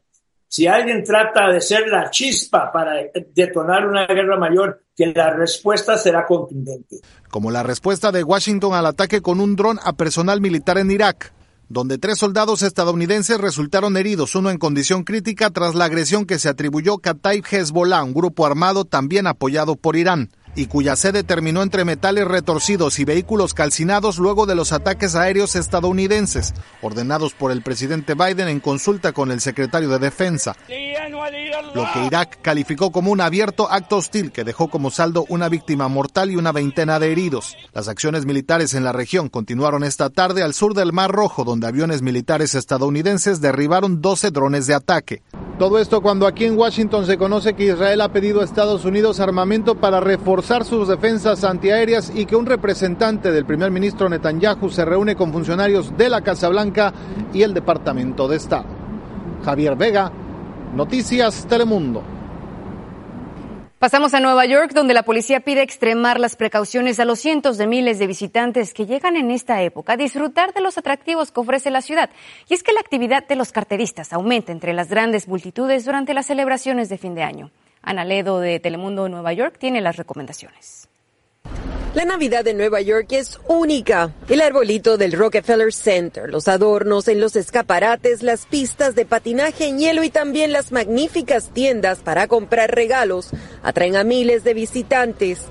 si 0.48 0.68
alguien 0.68 1.04
trata 1.04 1.50
de 1.50 1.62
ser 1.62 1.88
la 1.88 2.10
chispa 2.10 2.72
para 2.72 2.94
detonar 3.34 3.86
una 3.86 4.08
guerra 4.08 4.38
mayor, 4.38 4.84
que 5.00 5.14
la 5.16 5.34
respuesta 5.34 5.98
será 5.98 6.26
contundente. 6.26 6.98
Como 7.30 7.52
la 7.52 7.64
respuesta 7.64 8.12
de 8.12 8.22
Washington 8.22 8.74
al 8.74 8.86
ataque 8.86 9.22
con 9.22 9.40
un 9.40 9.56
dron 9.56 9.80
a 9.82 9.94
personal 9.94 10.42
militar 10.42 10.78
en 10.78 10.92
Irak, 10.92 11.32
donde 11.70 11.98
tres 11.98 12.18
soldados 12.18 12.64
estadounidenses 12.64 13.38
resultaron 13.38 13.96
heridos, 13.96 14.36
uno 14.36 14.50
en 14.50 14.58
condición 14.58 15.06
crítica 15.06 15.52
tras 15.52 15.74
la 15.74 15.86
agresión 15.86 16.26
que 16.26 16.38
se 16.38 16.50
atribuyó 16.50 16.98
Kataib 16.98 17.46
Hezbollah, 17.50 18.04
un 18.04 18.14
grupo 18.14 18.46
armado 18.46 18.84
también 18.84 19.26
apoyado 19.26 19.78
por 19.78 19.96
Irán 19.96 20.32
y 20.60 20.66
cuya 20.68 20.98
sede 20.98 21.24
terminó 21.24 21.64
entre 21.64 21.86
metales 21.86 22.28
retorcidos 22.28 23.00
y 23.00 23.06
vehículos 23.06 23.54
calcinados 23.54 24.18
luego 24.18 24.46
de 24.46 24.56
los 24.56 24.74
ataques 24.74 25.16
aéreos 25.16 25.56
estadounidenses, 25.56 26.54
ordenados 26.82 27.34
por 27.34 27.52
el 27.52 27.64
presidente 27.64 28.14
Biden 28.14 28.50
en 28.50 28.60
consulta 28.60 29.14
con 29.14 29.32
el 29.32 29.40
secretario 29.40 29.88
de 29.88 30.00
Defensa. 30.00 30.58
Lo 31.74 31.86
que 31.94 32.06
Irak 32.06 32.40
calificó 32.42 32.92
como 32.92 33.10
un 33.10 33.22
abierto 33.22 33.72
acto 33.72 33.98
hostil 33.98 34.34
que 34.34 34.44
dejó 34.44 34.70
como 34.70 34.92
saldo 34.92 35.26
una 35.30 35.48
víctima 35.48 35.88
mortal 35.88 36.30
y 36.30 36.36
una 36.36 36.52
veintena 36.52 37.00
de 37.00 37.14
heridos. 37.14 37.56
Las 37.72 37.88
acciones 37.88 38.26
militares 38.26 38.74
en 38.74 38.84
la 38.84 38.92
región 38.92 39.30
continuaron 39.30 39.86
esta 39.86 40.10
tarde 40.10 40.44
al 40.44 40.54
sur 40.54 40.74
del 40.74 40.92
Mar 40.92 41.12
Rojo, 41.12 41.46
donde 41.46 41.68
aviones 41.68 42.02
militares 42.02 42.54
estadounidenses 42.54 43.40
derribaron 43.40 44.02
12 44.02 44.32
drones 44.32 44.68
de 44.68 44.74
ataque. 44.74 45.24
Todo 45.60 45.78
esto 45.78 46.00
cuando 46.00 46.26
aquí 46.26 46.46
en 46.46 46.58
Washington 46.58 47.06
se 47.06 47.18
conoce 47.18 47.54
que 47.54 47.66
Israel 47.66 48.00
ha 48.00 48.14
pedido 48.14 48.40
a 48.40 48.46
Estados 48.46 48.86
Unidos 48.86 49.20
armamento 49.20 49.76
para 49.76 50.00
reforzar 50.00 50.64
sus 50.64 50.88
defensas 50.88 51.44
antiaéreas 51.44 52.14
y 52.16 52.26
que 52.26 52.38
un 52.38 52.46
representante 52.46 53.34
del 53.34 53.46
primer 53.46 53.70
ministro 53.70 54.08
Netanyahu 54.08 54.70
se 54.70 54.86
reúne 54.86 55.18
con 55.18 55.34
funcionarios 55.34 55.98
de 55.98 56.08
la 56.08 56.22
Casa 56.22 56.48
Blanca 56.48 56.94
y 57.34 57.42
el 57.42 57.54
Departamento 57.54 58.30
de 58.30 58.38
Estado. 58.38 58.68
Javier 59.44 59.76
Vega, 59.76 60.10
Noticias 60.74 61.46
Telemundo. 61.46 62.19
Pasamos 63.80 64.14
a 64.14 64.20
Nueva 64.20 64.46
York, 64.46 64.74
donde 64.74 64.94
la 64.94 65.04
policía 65.04 65.40
pide 65.40 65.62
extremar 65.62 66.20
las 66.20 66.36
precauciones 66.36 67.00
a 67.00 67.06
los 67.06 67.18
cientos 67.18 67.58
de 67.58 67.66
miles 67.66 67.98
de 67.98 68.08
visitantes 68.08 68.74
que 68.74 68.86
llegan 68.86 69.16
en 69.16 69.32
esta 69.32 69.62
época 69.62 69.94
a 69.94 69.98
disfrutar 69.98 70.54
de 70.54 70.60
los 70.60 70.78
atractivos 70.78 71.32
que 71.32 71.40
ofrece 71.40 71.72
la 71.72 71.82
ciudad. 71.82 72.10
Y 72.50 72.56
es 72.56 72.62
que 72.62 72.74
la 72.74 72.82
actividad 72.82 73.26
de 73.26 73.38
los 73.38 73.54
carteristas 73.54 74.12
aumenta 74.12 74.52
entre 74.52 74.74
las 74.74 74.90
grandes 74.90 75.30
multitudes 75.30 75.86
durante 75.86 76.14
las 76.14 76.26
celebraciones 76.26 76.90
de 76.90 76.98
fin 76.98 77.16
de 77.16 77.24
año. 77.24 77.52
Ana 77.82 78.04
Ledo 78.04 78.42
de 78.42 78.60
Telemundo 78.60 79.08
Nueva 79.08 79.32
York 79.32 79.56
tiene 79.58 79.80
las 79.80 79.96
recomendaciones. 79.96 80.89
La 81.96 82.06
Navidad 82.06 82.44
de 82.46 82.54
Nueva 82.54 82.82
York 82.82 83.08
es 83.14 83.40
única. 83.48 84.12
El 84.30 84.42
arbolito 84.42 84.96
del 84.96 85.12
Rockefeller 85.12 85.74
Center, 85.74 86.30
los 86.30 86.48
adornos 86.48 87.08
en 87.08 87.20
los 87.20 87.36
escaparates, 87.36 88.22
las 88.22 88.46
pistas 88.46 88.94
de 88.94 89.06
patinaje 89.06 89.68
en 89.68 89.80
hielo 89.80 90.04
y 90.04 90.12
también 90.12 90.54
las 90.54 90.72
magníficas 90.72 91.50
tiendas 91.50 92.04
para 92.04 92.28
comprar 92.28 92.70
regalos 92.76 93.32
atraen 93.64 93.96
a 93.96 94.04
miles 94.04 94.44
de 94.44 94.54
visitantes. 94.54 95.50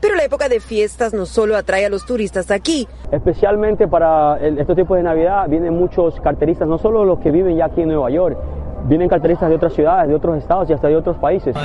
Pero 0.00 0.14
la 0.14 0.22
época 0.22 0.48
de 0.48 0.60
fiestas 0.60 1.12
no 1.12 1.26
solo 1.26 1.56
atrae 1.56 1.86
a 1.86 1.90
los 1.90 2.06
turistas 2.06 2.52
aquí. 2.52 2.86
Especialmente 3.10 3.88
para 3.88 4.38
estos 4.38 4.76
tiempos 4.76 4.96
de 4.96 5.02
Navidad 5.02 5.48
vienen 5.48 5.74
muchos 5.74 6.20
carteristas, 6.20 6.68
no 6.68 6.78
solo 6.78 7.04
los 7.04 7.18
que 7.18 7.32
viven 7.32 7.56
ya 7.56 7.64
aquí 7.64 7.80
en 7.80 7.88
Nueva 7.88 8.10
York, 8.10 8.38
vienen 8.84 9.08
carteristas 9.08 9.48
de 9.48 9.56
otras 9.56 9.72
ciudades, 9.72 10.08
de 10.08 10.14
otros 10.14 10.38
estados 10.38 10.70
y 10.70 10.72
hasta 10.72 10.86
de 10.86 10.94
otros 10.94 11.16
países. 11.16 11.56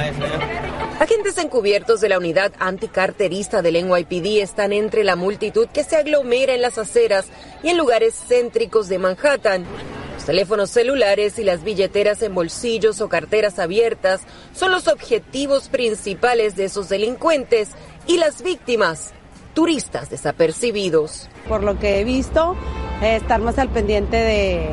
Agentes 0.99 1.37
encubiertos 1.37 1.99
de 1.99 2.07
la 2.07 2.17
unidad 2.17 2.53
anticarterista 2.57 3.61
del 3.61 3.85
NYPD 3.85 4.41
están 4.41 4.71
entre 4.71 5.03
la 5.03 5.17
multitud 5.17 5.67
que 5.67 5.83
se 5.83 5.97
aglomera 5.97 6.53
en 6.53 6.61
las 6.61 6.77
aceras 6.77 7.25
y 7.61 7.69
en 7.69 7.77
lugares 7.77 8.15
céntricos 8.15 8.87
de 8.87 8.97
Manhattan. 8.97 9.65
Los 10.13 10.25
teléfonos 10.25 10.69
celulares 10.69 11.37
y 11.37 11.43
las 11.43 11.65
billeteras 11.65 12.21
en 12.21 12.33
bolsillos 12.33 13.01
o 13.01 13.09
carteras 13.09 13.59
abiertas 13.59 14.21
son 14.53 14.71
los 14.71 14.87
objetivos 14.87 15.67
principales 15.67 16.55
de 16.55 16.65
esos 16.65 16.87
delincuentes 16.87 17.71
y 18.07 18.17
las 18.17 18.41
víctimas, 18.41 19.11
turistas 19.53 20.09
desapercibidos. 20.09 21.27
Por 21.49 21.61
lo 21.61 21.77
que 21.77 21.99
he 21.99 22.05
visto, 22.05 22.55
estar 23.03 23.41
más 23.41 23.59
al 23.59 23.67
pendiente 23.67 24.15
de 24.15 24.69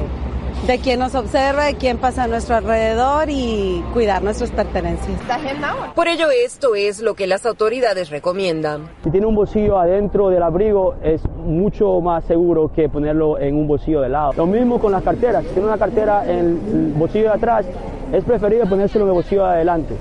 de 0.66 0.78
quién 0.78 1.00
nos 1.00 1.14
observa, 1.14 1.64
de 1.64 1.74
quién 1.74 1.98
pasa 1.98 2.24
a 2.24 2.26
nuestro 2.28 2.54
alrededor 2.54 3.28
y 3.28 3.82
cuidar 3.92 4.22
nuestras 4.22 4.50
pertenencias. 4.52 5.20
Por 5.94 6.08
ello 6.08 6.28
esto 6.30 6.74
es 6.74 7.00
lo 7.00 7.14
que 7.14 7.26
las 7.26 7.44
autoridades 7.46 8.10
recomiendan. 8.10 8.88
Si 9.02 9.10
tiene 9.10 9.26
un 9.26 9.34
bolsillo 9.34 9.78
adentro 9.78 10.28
del 10.28 10.42
abrigo 10.42 10.94
es 11.02 11.22
mucho 11.44 12.00
más 12.00 12.24
seguro 12.24 12.70
que 12.72 12.88
ponerlo 12.88 13.38
en 13.38 13.56
un 13.56 13.66
bolsillo 13.66 14.00
de 14.02 14.08
lado. 14.08 14.32
Lo 14.36 14.46
mismo 14.46 14.78
con 14.78 14.92
las 14.92 15.02
carteras. 15.02 15.44
Si 15.44 15.50
tiene 15.50 15.68
una 15.68 15.78
cartera 15.78 16.24
en 16.24 16.38
el 16.38 16.92
bolsillo 16.96 17.24
de 17.24 17.34
atrás, 17.34 17.66
es 18.12 18.24
preferible 18.24 18.66
ponérselo 18.66 19.04
en 19.04 19.10
el 19.10 19.14
bolsillo 19.14 19.44
de 19.44 19.50
adelante. 19.50 19.94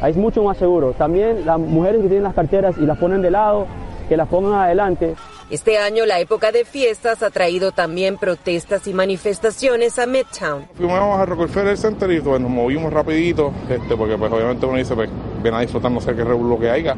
Ahí 0.00 0.12
es 0.12 0.16
mucho 0.16 0.42
más 0.42 0.56
seguro. 0.56 0.92
También 0.92 1.44
las 1.44 1.58
mujeres 1.58 2.00
que 2.00 2.08
tienen 2.08 2.24
las 2.24 2.34
carteras 2.34 2.74
y 2.78 2.86
las 2.86 2.96
ponen 2.96 3.20
de 3.20 3.30
lado, 3.30 3.66
que 4.08 4.16
las 4.16 4.28
pongan 4.28 4.54
adelante. 4.54 5.14
Este 5.50 5.78
año 5.78 6.06
la 6.06 6.20
época 6.20 6.52
de 6.52 6.64
fiestas 6.64 7.24
ha 7.24 7.30
traído 7.30 7.72
también 7.72 8.18
protestas 8.18 8.86
y 8.86 8.94
manifestaciones 8.94 9.98
a 9.98 10.06
Midtown. 10.06 10.68
Fuimos 10.76 11.18
a 11.18 11.26
Rockefeller 11.26 11.76
Center 11.76 12.08
y 12.12 12.20
pues, 12.20 12.40
nos 12.40 12.50
movimos 12.50 12.92
rapidito, 12.92 13.52
este, 13.68 13.96
porque 13.96 14.16
pues 14.16 14.32
obviamente 14.32 14.64
uno 14.64 14.78
dice, 14.78 14.94
pues, 14.94 15.10
ven 15.42 15.54
a 15.54 15.60
disfrutar, 15.60 15.90
no 15.90 16.00
sé 16.00 16.14
qué 16.14 16.22
lo 16.22 16.58
que 16.58 16.70
haya, 16.70 16.94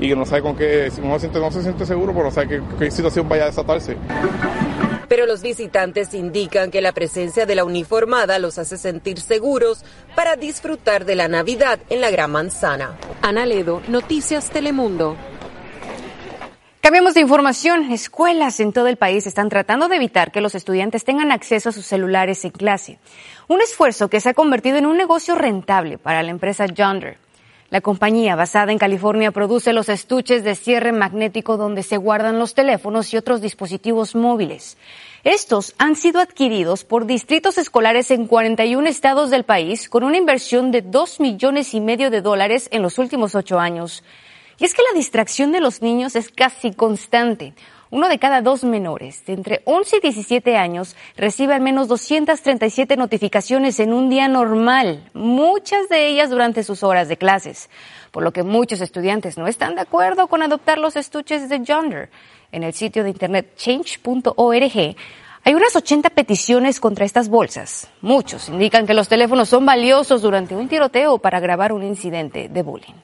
y 0.00 0.08
que 0.08 0.16
no 0.16 0.26
sabe 0.26 0.42
con 0.42 0.56
qué, 0.56 0.90
no 1.02 1.14
se 1.14 1.20
siente, 1.20 1.38
no 1.38 1.52
se 1.52 1.62
siente 1.62 1.86
seguro, 1.86 2.12
pero 2.12 2.24
no 2.24 2.30
sabe 2.32 2.48
qué, 2.48 2.62
qué 2.80 2.90
situación 2.90 3.28
vaya 3.28 3.44
a 3.44 3.46
desatarse. 3.46 3.96
Pero 5.08 5.26
los 5.26 5.42
visitantes 5.42 6.14
indican 6.14 6.72
que 6.72 6.80
la 6.80 6.90
presencia 6.90 7.46
de 7.46 7.54
la 7.54 7.64
uniformada 7.64 8.40
los 8.40 8.58
hace 8.58 8.76
sentir 8.76 9.20
seguros 9.20 9.84
para 10.16 10.34
disfrutar 10.34 11.04
de 11.04 11.14
la 11.14 11.28
Navidad 11.28 11.78
en 11.90 12.00
la 12.00 12.10
Gran 12.10 12.32
Manzana. 12.32 12.96
Ana 13.22 13.46
Ledo, 13.46 13.82
Noticias 13.86 14.50
Telemundo. 14.50 15.16
Cambiamos 16.84 17.14
de 17.14 17.22
información. 17.22 17.90
Escuelas 17.92 18.60
en 18.60 18.70
todo 18.70 18.88
el 18.88 18.98
país 18.98 19.26
están 19.26 19.48
tratando 19.48 19.88
de 19.88 19.96
evitar 19.96 20.30
que 20.30 20.42
los 20.42 20.54
estudiantes 20.54 21.02
tengan 21.02 21.32
acceso 21.32 21.70
a 21.70 21.72
sus 21.72 21.86
celulares 21.86 22.44
en 22.44 22.50
clase. 22.50 22.98
Un 23.48 23.62
esfuerzo 23.62 24.10
que 24.10 24.20
se 24.20 24.28
ha 24.28 24.34
convertido 24.34 24.76
en 24.76 24.84
un 24.84 24.98
negocio 24.98 25.34
rentable 25.34 25.96
para 25.96 26.22
la 26.22 26.30
empresa 26.30 26.66
Yonder. 26.66 27.16
La 27.70 27.80
compañía 27.80 28.36
basada 28.36 28.70
en 28.70 28.76
California 28.76 29.32
produce 29.32 29.72
los 29.72 29.88
estuches 29.88 30.44
de 30.44 30.54
cierre 30.54 30.92
magnético 30.92 31.56
donde 31.56 31.82
se 31.82 31.96
guardan 31.96 32.38
los 32.38 32.52
teléfonos 32.52 33.14
y 33.14 33.16
otros 33.16 33.40
dispositivos 33.40 34.14
móviles. 34.14 34.76
Estos 35.24 35.74
han 35.78 35.96
sido 35.96 36.20
adquiridos 36.20 36.84
por 36.84 37.06
distritos 37.06 37.56
escolares 37.56 38.10
en 38.10 38.26
41 38.26 38.86
estados 38.90 39.30
del 39.30 39.44
país 39.44 39.88
con 39.88 40.04
una 40.04 40.18
inversión 40.18 40.70
de 40.70 40.82
2 40.82 41.20
millones 41.20 41.72
y 41.72 41.80
medio 41.80 42.10
de 42.10 42.20
dólares 42.20 42.68
en 42.72 42.82
los 42.82 42.98
últimos 42.98 43.34
ocho 43.34 43.58
años. 43.58 44.04
Y 44.58 44.64
es 44.64 44.74
que 44.74 44.82
la 44.82 44.96
distracción 44.96 45.52
de 45.52 45.60
los 45.60 45.82
niños 45.82 46.16
es 46.16 46.30
casi 46.30 46.72
constante. 46.72 47.54
Uno 47.90 48.08
de 48.08 48.18
cada 48.18 48.42
dos 48.42 48.64
menores 48.64 49.24
de 49.24 49.34
entre 49.34 49.62
11 49.66 49.98
y 49.98 50.00
17 50.00 50.56
años 50.56 50.96
recibe 51.16 51.54
al 51.54 51.60
menos 51.60 51.86
237 51.86 52.96
notificaciones 52.96 53.78
en 53.78 53.92
un 53.92 54.10
día 54.10 54.26
normal, 54.26 55.08
muchas 55.14 55.88
de 55.88 56.08
ellas 56.08 56.28
durante 56.28 56.64
sus 56.64 56.82
horas 56.82 57.06
de 57.06 57.16
clases, 57.16 57.70
por 58.10 58.24
lo 58.24 58.32
que 58.32 58.42
muchos 58.42 58.80
estudiantes 58.80 59.38
no 59.38 59.46
están 59.46 59.76
de 59.76 59.82
acuerdo 59.82 60.26
con 60.26 60.42
adoptar 60.42 60.78
los 60.78 60.96
estuches 60.96 61.48
de 61.48 61.62
Yonder. 61.62 62.10
En 62.50 62.64
el 62.64 62.72
sitio 62.72 63.04
de 63.04 63.10
internet 63.10 63.54
change.org 63.56 64.96
hay 65.46 65.54
unas 65.54 65.76
80 65.76 66.10
peticiones 66.10 66.80
contra 66.80 67.04
estas 67.04 67.28
bolsas. 67.28 67.88
Muchos 68.00 68.48
indican 68.48 68.86
que 68.86 68.94
los 68.94 69.08
teléfonos 69.08 69.50
son 69.50 69.66
valiosos 69.66 70.22
durante 70.22 70.56
un 70.56 70.68
tiroteo 70.68 71.18
para 71.18 71.38
grabar 71.38 71.72
un 71.72 71.84
incidente 71.84 72.48
de 72.48 72.62
bullying. 72.62 72.94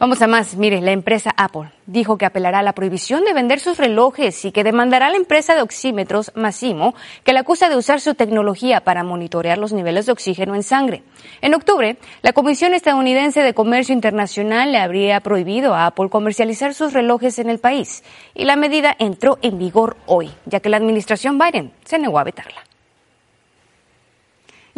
Vamos 0.00 0.22
a 0.22 0.28
más. 0.28 0.54
Mire, 0.54 0.80
la 0.80 0.92
empresa 0.92 1.34
Apple 1.36 1.70
dijo 1.86 2.18
que 2.18 2.24
apelará 2.24 2.60
a 2.60 2.62
la 2.62 2.72
prohibición 2.72 3.24
de 3.24 3.32
vender 3.32 3.58
sus 3.58 3.78
relojes 3.78 4.44
y 4.44 4.52
que 4.52 4.62
demandará 4.62 5.06
a 5.06 5.10
la 5.10 5.16
empresa 5.16 5.56
de 5.56 5.62
oxímetros 5.62 6.30
Massimo, 6.36 6.94
que 7.24 7.32
la 7.32 7.40
acusa 7.40 7.68
de 7.68 7.76
usar 7.76 8.00
su 8.00 8.14
tecnología 8.14 8.84
para 8.84 9.02
monitorear 9.02 9.58
los 9.58 9.72
niveles 9.72 10.06
de 10.06 10.12
oxígeno 10.12 10.54
en 10.54 10.62
sangre. 10.62 11.02
En 11.40 11.52
octubre, 11.52 11.96
la 12.22 12.32
Comisión 12.32 12.74
Estadounidense 12.74 13.42
de 13.42 13.54
Comercio 13.54 13.92
Internacional 13.92 14.70
le 14.70 14.78
habría 14.78 15.18
prohibido 15.18 15.74
a 15.74 15.86
Apple 15.86 16.10
comercializar 16.10 16.74
sus 16.74 16.92
relojes 16.92 17.40
en 17.40 17.50
el 17.50 17.58
país 17.58 18.04
y 18.36 18.44
la 18.44 18.54
medida 18.54 18.94
entró 19.00 19.38
en 19.42 19.58
vigor 19.58 19.96
hoy, 20.06 20.30
ya 20.46 20.60
que 20.60 20.68
la 20.68 20.76
administración 20.76 21.38
Biden 21.38 21.72
se 21.84 21.98
negó 21.98 22.20
a 22.20 22.24
vetarla. 22.24 22.67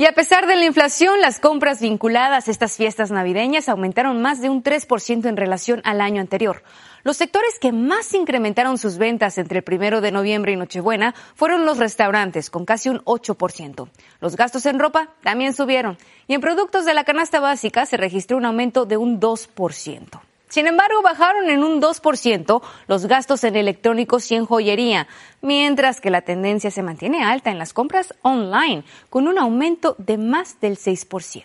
Y 0.00 0.06
a 0.06 0.12
pesar 0.12 0.46
de 0.46 0.56
la 0.56 0.64
inflación, 0.64 1.20
las 1.20 1.40
compras 1.40 1.82
vinculadas 1.82 2.48
a 2.48 2.50
estas 2.50 2.74
fiestas 2.78 3.10
navideñas 3.10 3.68
aumentaron 3.68 4.22
más 4.22 4.40
de 4.40 4.48
un 4.48 4.62
3% 4.62 5.28
en 5.28 5.36
relación 5.36 5.82
al 5.84 6.00
año 6.00 6.22
anterior. 6.22 6.62
Los 7.02 7.18
sectores 7.18 7.58
que 7.58 7.70
más 7.70 8.14
incrementaron 8.14 8.78
sus 8.78 8.96
ventas 8.96 9.36
entre 9.36 9.58
el 9.58 9.62
primero 9.62 10.00
de 10.00 10.10
noviembre 10.10 10.52
y 10.52 10.56
Nochebuena 10.56 11.14
fueron 11.34 11.66
los 11.66 11.76
restaurantes, 11.76 12.48
con 12.48 12.64
casi 12.64 12.88
un 12.88 13.00
8%. 13.00 13.90
Los 14.22 14.36
gastos 14.36 14.64
en 14.64 14.78
ropa 14.78 15.10
también 15.22 15.52
subieron. 15.52 15.98
Y 16.26 16.32
en 16.32 16.40
productos 16.40 16.86
de 16.86 16.94
la 16.94 17.04
canasta 17.04 17.38
básica 17.38 17.84
se 17.84 17.98
registró 17.98 18.38
un 18.38 18.46
aumento 18.46 18.86
de 18.86 18.96
un 18.96 19.20
2%. 19.20 20.29
Sin 20.50 20.66
embargo, 20.66 21.00
bajaron 21.00 21.48
en 21.48 21.62
un 21.62 21.80
2% 21.80 22.60
los 22.88 23.06
gastos 23.06 23.44
en 23.44 23.54
electrónicos 23.54 24.28
y 24.32 24.34
en 24.34 24.46
joyería, 24.46 25.06
mientras 25.40 26.00
que 26.00 26.10
la 26.10 26.22
tendencia 26.22 26.72
se 26.72 26.82
mantiene 26.82 27.22
alta 27.22 27.52
en 27.52 27.58
las 27.58 27.72
compras 27.72 28.14
online, 28.22 28.82
con 29.10 29.28
un 29.28 29.38
aumento 29.38 29.94
de 29.98 30.18
más 30.18 30.60
del 30.60 30.76
6%. 30.76 31.44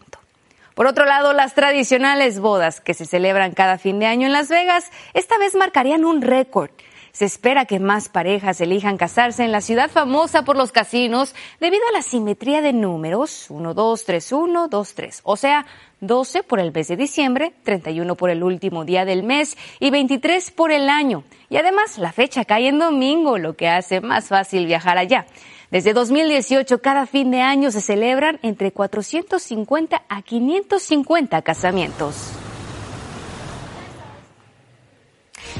Por 0.73 0.87
otro 0.87 1.05
lado, 1.05 1.33
las 1.33 1.53
tradicionales 1.53 2.39
bodas 2.39 2.81
que 2.81 2.95
se 2.95 3.05
celebran 3.05 3.53
cada 3.53 3.77
fin 3.77 3.99
de 3.99 4.07
año 4.07 4.25
en 4.25 4.33
Las 4.33 4.49
Vegas, 4.49 4.89
esta 5.13 5.37
vez 5.37 5.53
marcarían 5.53 6.03
un 6.03 6.23
récord. 6.23 6.71
Se 7.15 7.23
espera 7.23 7.63
que 7.63 7.79
más 7.79 8.09
parejas 8.09 8.59
elijan 8.59 8.97
casarse 8.97 9.45
en 9.45 9.53
la 9.53 9.61
ciudad 9.61 9.89
famosa 9.89 10.43
por 10.43 10.57
los 10.57 10.73
casinos 10.73 11.33
debido 11.61 11.81
a 11.87 11.93
la 11.93 12.01
simetría 12.01 12.61
de 12.61 12.73
números 12.73 13.45
1, 13.47 13.73
2, 13.73 14.03
3, 14.03 14.31
1, 14.33 14.67
2, 14.67 14.93
3. 14.95 15.21
O 15.23 15.37
sea, 15.37 15.65
12 16.01 16.43
por 16.43 16.59
el 16.59 16.73
mes 16.73 16.89
de 16.89 16.97
diciembre, 16.97 17.53
31 17.63 18.15
por 18.15 18.31
el 18.31 18.43
último 18.43 18.83
día 18.83 19.05
del 19.05 19.23
mes 19.23 19.57
y 19.79 19.91
23 19.91 20.51
por 20.51 20.73
el 20.73 20.89
año. 20.89 21.23
Y 21.49 21.55
además 21.55 21.97
la 21.99 22.11
fecha 22.11 22.43
cae 22.43 22.67
en 22.67 22.79
domingo, 22.79 23.37
lo 23.37 23.55
que 23.55 23.69
hace 23.69 24.01
más 24.01 24.27
fácil 24.27 24.65
viajar 24.65 24.97
allá. 24.97 25.25
Desde 25.71 25.93
2018, 25.93 26.81
cada 26.81 27.05
fin 27.05 27.31
de 27.31 27.39
año 27.39 27.71
se 27.71 27.79
celebran 27.79 28.39
entre 28.41 28.73
450 28.73 30.03
a 30.09 30.21
550 30.21 31.41
casamientos. 31.43 32.34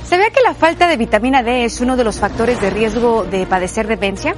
¿Sabía 0.07 0.29
que 0.29 0.41
la 0.41 0.53
falta 0.53 0.88
de 0.88 0.97
vitamina 0.97 1.41
D 1.41 1.65
es 1.65 1.81
uno 1.81 1.97
de 1.97 2.03
los 2.03 2.19
factores 2.19 2.62
de 2.62 2.69
riesgo 2.69 3.24
de 3.24 3.45
padecer 3.45 3.88
demencia? 3.88 4.35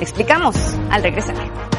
explicamos 0.00 0.56
al 0.90 1.02
regresar. 1.02 1.73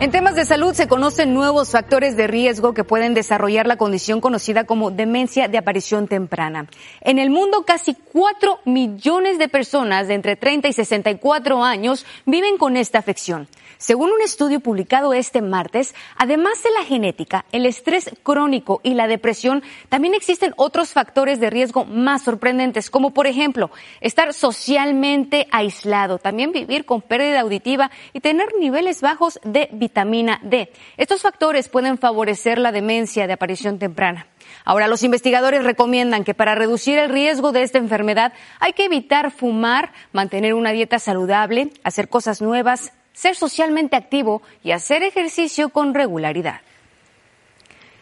En 0.00 0.10
temas 0.10 0.34
de 0.34 0.46
salud 0.46 0.72
se 0.72 0.88
conocen 0.88 1.34
nuevos 1.34 1.72
factores 1.72 2.16
de 2.16 2.26
riesgo 2.26 2.72
que 2.72 2.84
pueden 2.84 3.12
desarrollar 3.12 3.66
la 3.66 3.76
condición 3.76 4.22
conocida 4.22 4.64
como 4.64 4.90
demencia 4.90 5.46
de 5.46 5.58
aparición 5.58 6.08
temprana. 6.08 6.68
En 7.02 7.18
el 7.18 7.28
mundo, 7.28 7.66
casi 7.66 7.94
4 8.10 8.60
millones 8.64 9.38
de 9.38 9.48
personas 9.48 10.08
de 10.08 10.14
entre 10.14 10.36
30 10.36 10.68
y 10.68 10.72
64 10.72 11.62
años 11.62 12.06
viven 12.24 12.56
con 12.56 12.78
esta 12.78 12.98
afección. 12.98 13.46
Según 13.76 14.10
un 14.10 14.20
estudio 14.22 14.60
publicado 14.60 15.12
este 15.14 15.42
martes, 15.42 15.94
además 16.16 16.62
de 16.62 16.70
la 16.70 16.84
genética, 16.84 17.44
el 17.52 17.64
estrés 17.64 18.10
crónico 18.22 18.80
y 18.82 18.94
la 18.94 19.06
depresión, 19.06 19.62
también 19.88 20.14
existen 20.14 20.52
otros 20.56 20.92
factores 20.92 21.40
de 21.40 21.50
riesgo 21.50 21.84
más 21.84 22.22
sorprendentes, 22.22 22.90
como 22.90 23.12
por 23.12 23.26
ejemplo, 23.26 23.70
estar 24.00 24.32
socialmente 24.34 25.46
aislado, 25.50 26.18
también 26.18 26.52
vivir 26.52 26.84
con 26.84 27.00
pérdida 27.00 27.40
auditiva 27.40 27.90
y 28.12 28.20
tener 28.20 28.48
niveles 28.58 29.00
bajos 29.02 29.40
de 29.44 29.68
vitamina 29.72 29.89
D. 29.94 30.72
Estos 30.96 31.22
factores 31.22 31.68
pueden 31.68 31.98
favorecer 31.98 32.58
la 32.58 32.72
demencia 32.72 33.26
de 33.26 33.32
aparición 33.32 33.78
temprana. 33.78 34.26
Ahora, 34.64 34.88
los 34.88 35.02
investigadores 35.02 35.64
recomiendan 35.64 36.24
que 36.24 36.34
para 36.34 36.54
reducir 36.54 36.98
el 36.98 37.10
riesgo 37.10 37.52
de 37.52 37.62
esta 37.62 37.78
enfermedad 37.78 38.32
hay 38.58 38.72
que 38.72 38.84
evitar 38.84 39.30
fumar, 39.30 39.92
mantener 40.12 40.54
una 40.54 40.72
dieta 40.72 40.98
saludable, 40.98 41.70
hacer 41.84 42.08
cosas 42.08 42.40
nuevas, 42.40 42.92
ser 43.12 43.36
socialmente 43.36 43.96
activo 43.96 44.42
y 44.62 44.72
hacer 44.72 45.02
ejercicio 45.02 45.70
con 45.70 45.94
regularidad. 45.94 46.60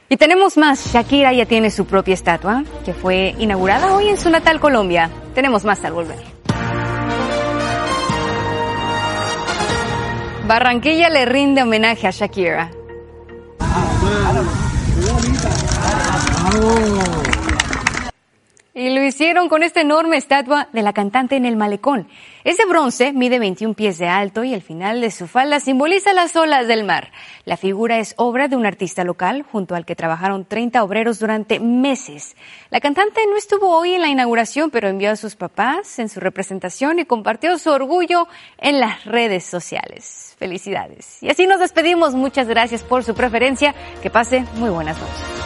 Y 0.08 0.16
tenemos 0.16 0.56
más. 0.56 0.92
Shakira 0.92 1.32
ya 1.34 1.44
tiene 1.44 1.70
su 1.70 1.84
propia 1.84 2.14
estatua, 2.14 2.64
que 2.84 2.94
fue 2.94 3.34
inaugurada 3.38 3.94
hoy 3.94 4.08
en 4.08 4.16
su 4.16 4.30
natal 4.30 4.58
Colombia. 4.58 5.10
Tenemos 5.34 5.64
más 5.64 5.84
al 5.84 5.92
volver. 5.92 6.37
Barranquilla 10.48 11.10
le 11.10 11.26
rinde 11.26 11.62
homenaje 11.62 12.06
a 12.06 12.10
Shakira. 12.10 12.70
Y 18.78 18.90
lo 18.90 19.02
hicieron 19.02 19.48
con 19.48 19.64
esta 19.64 19.80
enorme 19.80 20.16
estatua 20.16 20.68
de 20.72 20.82
la 20.82 20.92
cantante 20.92 21.34
en 21.34 21.44
el 21.44 21.56
malecón. 21.56 22.06
Es 22.44 22.58
bronce, 22.68 23.12
mide 23.12 23.40
21 23.40 23.74
pies 23.74 23.98
de 23.98 24.06
alto 24.06 24.44
y 24.44 24.54
el 24.54 24.62
final 24.62 25.00
de 25.00 25.10
su 25.10 25.26
falda 25.26 25.58
simboliza 25.58 26.12
las 26.12 26.36
olas 26.36 26.68
del 26.68 26.84
mar. 26.84 27.10
La 27.44 27.56
figura 27.56 27.98
es 27.98 28.14
obra 28.18 28.46
de 28.46 28.54
un 28.54 28.66
artista 28.66 29.02
local 29.02 29.42
junto 29.42 29.74
al 29.74 29.84
que 29.84 29.96
trabajaron 29.96 30.44
30 30.44 30.84
obreros 30.84 31.18
durante 31.18 31.58
meses. 31.58 32.36
La 32.70 32.78
cantante 32.78 33.20
no 33.28 33.36
estuvo 33.36 33.76
hoy 33.76 33.94
en 33.94 34.00
la 34.00 34.10
inauguración, 34.10 34.70
pero 34.70 34.86
envió 34.86 35.10
a 35.10 35.16
sus 35.16 35.34
papás 35.34 35.98
en 35.98 36.08
su 36.08 36.20
representación 36.20 37.00
y 37.00 37.04
compartió 37.04 37.58
su 37.58 37.70
orgullo 37.70 38.28
en 38.58 38.78
las 38.78 39.04
redes 39.04 39.42
sociales. 39.42 40.36
Felicidades. 40.38 41.20
Y 41.20 41.30
así 41.30 41.48
nos 41.48 41.58
despedimos. 41.58 42.14
Muchas 42.14 42.46
gracias 42.46 42.84
por 42.84 43.02
su 43.02 43.16
preferencia. 43.16 43.74
Que 44.02 44.08
pase 44.08 44.44
muy 44.54 44.70
buenas 44.70 44.96
noches. 45.00 45.37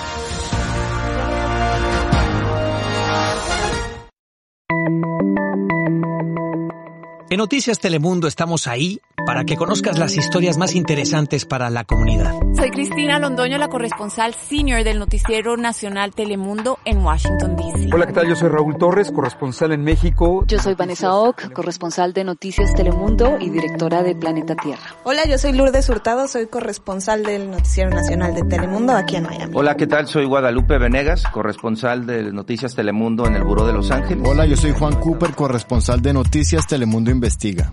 En 7.32 7.38
Noticias 7.38 7.78
Telemundo 7.78 8.28
estamos 8.28 8.66
ahí 8.66 9.00
para 9.24 9.44
que 9.44 9.56
conozcas 9.56 9.98
las 9.98 10.18
historias 10.18 10.58
más 10.58 10.74
interesantes 10.74 11.46
para 11.46 11.70
la 11.70 11.84
comunidad. 11.84 12.34
Soy 12.54 12.70
Cristina 12.70 13.18
Londoño, 13.18 13.56
la 13.56 13.68
corresponsal 13.68 14.34
senior 14.34 14.84
del 14.84 14.98
Noticiero 14.98 15.56
Nacional 15.56 16.14
Telemundo 16.14 16.78
en 16.84 16.98
Washington, 16.98 17.56
D.C. 17.56 17.88
Hola, 17.90 18.06
¿qué 18.06 18.12
tal? 18.12 18.28
Yo 18.28 18.36
soy 18.36 18.50
Raúl 18.50 18.76
Torres, 18.76 19.10
corresponsal 19.10 19.72
en 19.72 19.82
México. 19.82 20.44
Yo 20.46 20.58
soy 20.58 20.74
Vanessa 20.74 21.14
Ock, 21.14 21.52
corresponsal 21.52 22.12
de 22.12 22.24
Noticias 22.24 22.74
Telemundo 22.74 23.38
y 23.40 23.48
directora 23.48 24.02
de 24.02 24.14
Planeta 24.14 24.54
Tierra. 24.54 24.82
Hola, 25.04 25.26
yo 25.26 25.38
soy 25.38 25.52
Lourdes 25.52 25.88
Hurtado, 25.88 26.28
soy 26.28 26.48
corresponsal 26.48 27.22
del 27.22 27.50
Noticiero 27.50 27.88
Nacional 27.88 28.34
de 28.34 28.42
Telemundo 28.42 28.92
aquí 28.92 29.16
en 29.16 29.22
Miami. 29.22 29.52
Hola, 29.56 29.76
¿qué 29.76 29.86
tal? 29.86 30.06
Soy 30.06 30.26
Guadalupe 30.26 30.76
Venegas, 30.76 31.24
corresponsal 31.32 32.04
de 32.04 32.30
Noticias 32.30 32.74
Telemundo 32.74 33.26
en 33.26 33.36
el 33.36 33.44
Buró 33.44 33.66
de 33.66 33.72
Los 33.72 33.90
Ángeles. 33.90 34.28
Hola, 34.28 34.44
yo 34.44 34.56
soy 34.56 34.72
Juan 34.72 34.96
Cooper, 35.00 35.34
corresponsal 35.34 36.02
de 36.02 36.12
Noticias 36.12 36.66
Telemundo 36.66 37.10
Investiga. 37.22 37.72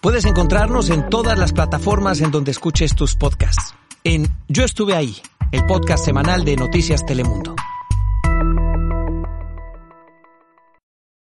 Puedes 0.00 0.24
encontrarnos 0.24 0.88
en 0.88 1.10
todas 1.10 1.38
las 1.38 1.52
plataformas 1.52 2.22
en 2.22 2.30
donde 2.30 2.52
escuches 2.52 2.96
tus 2.96 3.16
podcasts. 3.16 3.74
En 4.02 4.26
Yo 4.48 4.64
estuve 4.64 4.94
ahí, 4.94 5.14
el 5.52 5.66
podcast 5.66 6.06
semanal 6.06 6.42
de 6.42 6.56
Noticias 6.56 7.04
Telemundo. 7.04 7.54